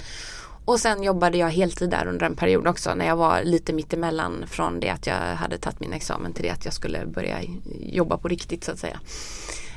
Och 0.70 0.80
sen 0.80 1.02
jobbade 1.02 1.38
jag 1.38 1.50
heltid 1.50 1.90
där 1.90 2.06
under 2.06 2.26
en 2.26 2.36
period 2.36 2.66
också 2.66 2.94
när 2.94 3.06
jag 3.06 3.16
var 3.16 3.42
lite 3.42 3.72
mittemellan 3.72 4.44
från 4.46 4.80
det 4.80 4.90
att 4.90 5.06
jag 5.06 5.14
hade 5.14 5.58
tagit 5.58 5.80
min 5.80 5.92
examen 5.92 6.32
till 6.32 6.42
det 6.42 6.50
att 6.50 6.64
jag 6.64 6.74
skulle 6.74 7.06
börja 7.06 7.36
jobba 7.80 8.18
på 8.18 8.28
riktigt 8.28 8.64
så 8.64 8.72
att 8.72 8.78
säga. 8.78 9.00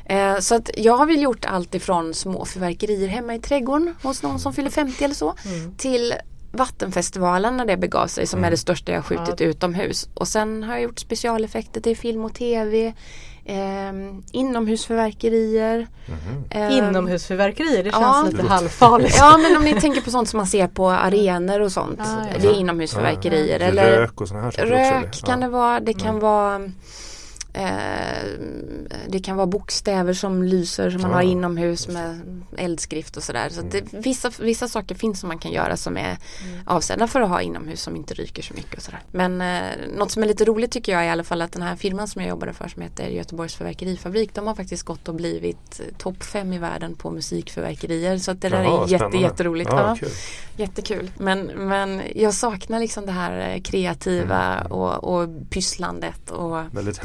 Eh, 0.05 0.39
så 0.39 0.55
att 0.55 0.69
jag 0.77 0.97
har 0.97 1.05
väl 1.05 1.21
gjort 1.21 1.45
allt 1.45 1.75
ifrån 1.75 2.13
små 2.13 2.45
förverkerier 2.45 3.07
hemma 3.07 3.35
i 3.35 3.39
trädgården 3.39 3.95
hos 4.03 4.23
någon 4.23 4.39
som 4.39 4.53
fyller 4.53 4.69
50 4.69 5.03
eller 5.03 5.15
så 5.15 5.35
mm. 5.45 5.75
till 5.77 6.13
Vattenfestivalen 6.51 7.57
när 7.57 7.65
det 7.65 7.77
begav 7.77 8.07
sig 8.07 8.27
som 8.27 8.37
mm. 8.37 8.47
är 8.47 8.51
det 8.51 8.57
största 8.57 8.91
jag 8.91 9.05
skjutit 9.05 9.39
ja. 9.39 9.45
utomhus. 9.45 10.09
Och 10.13 10.27
sen 10.27 10.63
har 10.63 10.73
jag 10.73 10.83
gjort 10.83 10.99
specialeffekter 10.99 11.81
till 11.81 11.97
film 11.97 12.25
och 12.25 12.33
tv. 12.33 12.93
Eh, 13.45 13.93
inomhusförverkerier. 14.31 15.87
Mm. 16.07 16.43
Eh, 16.49 16.77
inomhusförverkerier, 16.77 17.83
det 17.83 17.91
känns 17.91 18.03
ja, 18.03 18.27
lite 18.31 18.43
halvfarligt. 18.43 19.17
Ja 19.17 19.37
men 19.37 19.57
om 19.57 19.63
ni 19.63 19.81
tänker 19.81 20.01
på 20.01 20.11
sånt 20.11 20.29
som 20.29 20.37
man 20.37 20.47
ser 20.47 20.67
på 20.67 20.89
arenor 20.89 21.59
och 21.59 21.71
sånt. 21.71 21.99
Ah, 21.99 22.25
ja. 22.33 22.39
Det 22.41 22.47
är 22.47 22.53
inomhusförverkerier. 22.53 23.59
Ja, 23.59 23.65
eller 23.65 23.97
rök 23.97 24.21
och 24.21 24.27
sådana 24.27 24.43
här 24.45 24.51
saker 24.51 24.67
Rök 24.67 25.05
också, 25.05 25.25
kan 25.25 25.39
det 25.39 25.47
vara. 25.47 25.79
Det 25.79 25.93
kan 25.93 26.09
mm. 26.09 26.19
vara 26.19 26.61
det 29.07 29.19
kan 29.23 29.35
vara 29.35 29.47
bokstäver 29.47 30.13
som 30.13 30.43
lyser 30.43 30.89
som 30.89 31.01
man 31.01 31.11
ja, 31.11 31.17
har 31.17 31.23
inomhus 31.23 31.87
med 31.87 32.21
eldskrift 32.57 33.17
och 33.17 33.23
sådär. 33.23 33.49
Så, 33.49 33.55
så 33.55 33.77
mm. 33.77 33.87
vissa, 33.91 34.31
vissa 34.39 34.67
saker 34.67 34.95
finns 34.95 35.19
som 35.19 35.27
man 35.27 35.39
kan 35.39 35.51
göra 35.51 35.77
som 35.77 35.97
är 35.97 36.17
mm. 36.45 36.59
avsedda 36.65 37.07
för 37.07 37.21
att 37.21 37.29
ha 37.29 37.41
inomhus 37.41 37.81
som 37.81 37.95
inte 37.95 38.13
ryker 38.13 38.43
så 38.43 38.53
mycket. 38.53 38.77
Och 38.77 38.83
sådär. 38.83 38.99
Men 39.11 39.41
eh, 39.41 39.61
något 39.97 40.11
som 40.11 40.23
är 40.23 40.27
lite 40.27 40.45
roligt 40.45 40.71
tycker 40.71 40.91
jag 40.91 41.01
är 41.01 41.05
i 41.05 41.09
alla 41.09 41.23
fall 41.23 41.41
att 41.41 41.51
den 41.51 41.61
här 41.61 41.75
firman 41.75 42.07
som 42.07 42.21
jag 42.21 42.29
jobbade 42.29 42.53
för 42.53 42.67
som 42.67 42.81
heter 42.81 43.07
Göteborgs 43.07 43.55
förverkerifabrik 43.55 44.33
de 44.33 44.47
har 44.47 44.55
faktiskt 44.55 44.83
gått 44.83 45.07
och 45.07 45.15
blivit 45.15 45.81
topp 45.97 46.23
fem 46.23 46.53
i 46.53 46.57
världen 46.57 46.95
på 46.95 47.11
musikförverkerier. 47.11 48.17
Så 48.17 48.31
att 48.31 48.41
det 48.41 48.49
där 48.49 48.63
Jaha, 48.63 48.83
är 48.83 48.91
jätte, 48.91 49.17
jätteroligt. 49.17 49.69
Ja, 49.71 49.97
ja, 50.01 50.07
jättekul. 50.55 51.11
Men, 51.17 51.45
men 51.45 52.01
jag 52.15 52.33
saknar 52.33 52.79
liksom 52.79 53.05
det 53.05 53.11
här 53.11 53.59
kreativa 53.59 54.59
mm. 54.59 54.71
och, 54.71 55.03
och 55.03 55.29
pysslandet 55.49 56.31
och 56.31 56.57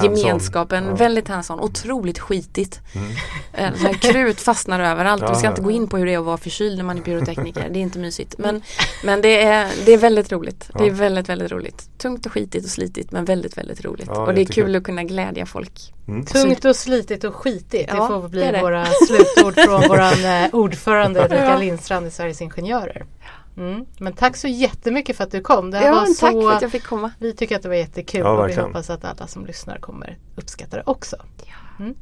gemenskapen 0.03 0.49
gemenskapen, 0.49 0.85
ja. 0.85 0.95
väldigt 0.95 1.29
hands-on, 1.29 1.61
otroligt 1.61 2.19
skitigt. 2.19 2.81
Mm. 2.95 3.09
Eh, 3.53 3.93
krut 3.93 4.41
fastnar 4.41 4.81
överallt. 4.81 5.23
Ja, 5.23 5.33
Vi 5.33 5.35
ska 5.35 5.49
inte 5.49 5.63
gå 5.63 5.71
in 5.71 5.89
på 5.89 5.97
hur 5.97 6.07
det 6.07 6.15
är 6.15 6.19
att 6.19 6.25
vara 6.25 6.37
förkyld 6.37 6.77
när 6.77 6.85
man 6.85 6.99
är 6.99 7.03
pyrotekniker. 7.03 7.69
Det 7.71 7.79
är 7.79 7.83
inte 7.83 7.99
mysigt. 7.99 8.35
Men, 8.39 8.63
men 9.05 9.23
det, 9.23 9.43
är, 9.43 9.73
det 9.87 9.93
är 9.93 9.99
väldigt 9.99 10.33
roligt. 10.33 10.71
Det 10.79 10.87
är 10.87 10.91
väldigt, 10.91 11.29
väldigt 11.29 11.53
roligt. 11.53 11.99
Tungt 11.99 12.27
och 12.27 12.33
skitigt 12.33 12.65
och 12.65 12.71
slitigt 12.71 13.13
men 13.13 13.25
väldigt, 13.25 13.59
väldigt 13.59 13.85
roligt. 13.85 14.09
och 14.09 14.35
det 14.35 14.41
är 14.41 14.45
kul 14.45 14.77
att 14.77 14.83
kunna 14.83 15.05
glädja 15.05 15.47
folk. 15.47 15.95
Mm. 16.09 16.27
Tungt 16.27 16.65
och 16.65 16.77
slitigt 16.77 17.25
och 17.25 17.35
skitigt. 17.35 17.91
Det 17.91 17.97
får 17.97 18.29
bli 18.29 18.41
det 18.41 18.63
våra 18.63 18.87
slutord 18.87 19.55
från 19.55 19.89
våran 19.89 20.25
eh, 20.25 20.55
ordförande 20.55 21.25
Ulrika 21.25 21.59
Lindstrand 21.59 22.07
i 22.07 22.11
Sveriges 22.11 22.43
Ingenjörer. 22.43 23.05
Mm. 23.59 23.87
Men 23.99 24.13
tack 24.13 24.37
så 24.37 24.49
jättemycket 24.49 25.17
för 25.17 25.25
att 25.25 25.31
du 25.31 25.41
kom. 25.41 25.71
Det 25.71 25.85
ja, 25.85 25.93
var 25.93 26.07
så, 26.07 26.27
tack 26.27 26.33
för 26.33 26.53
att 26.53 26.63
jag 26.63 26.71
fick 26.71 26.85
komma. 26.85 27.11
Vi 27.19 27.33
tycker 27.33 27.57
att 27.57 27.63
det 27.63 27.69
var 27.69 27.77
jättekul 27.77 28.21
ja, 28.21 28.31
och 28.31 28.49
vi 28.49 28.55
hoppas 28.55 28.91
att 28.91 29.05
alla 29.05 29.27
som 29.27 29.47
lyssnar 29.47 29.79
kommer 29.79 30.19
uppskatta 30.37 30.77
det 30.77 30.83
också. 30.87 31.17
Ja. 31.45 31.85
Mm. 31.85 31.95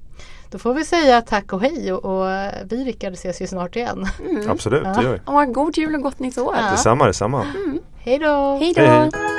Då 0.51 0.59
får 0.59 0.75
vi 0.75 0.85
säga 0.85 1.23
tack 1.23 1.53
och 1.53 1.61
hej 1.61 1.92
och, 1.92 2.05
och 2.05 2.51
vi 2.64 2.85
Rickard 2.85 3.12
ses 3.12 3.42
ju 3.42 3.47
snart 3.47 3.77
igen. 3.77 4.07
Mm. 4.29 4.51
Absolut, 4.51 4.85
det 4.85 5.03
gör 5.03 5.12
vi. 5.12 5.21
Och 5.25 5.55
god 5.55 5.79
jul 5.79 5.95
och 5.95 6.03
gott 6.03 6.19
nytt 6.19 6.38
år. 6.38 6.57
Ja. 6.61 6.71
Detsamma, 6.71 7.07
detsamma. 7.07 7.42
Mm. 7.42 7.79
Hej 7.99 8.19
då! 8.19 8.59
Hej 8.61 8.73
då! 8.77 9.36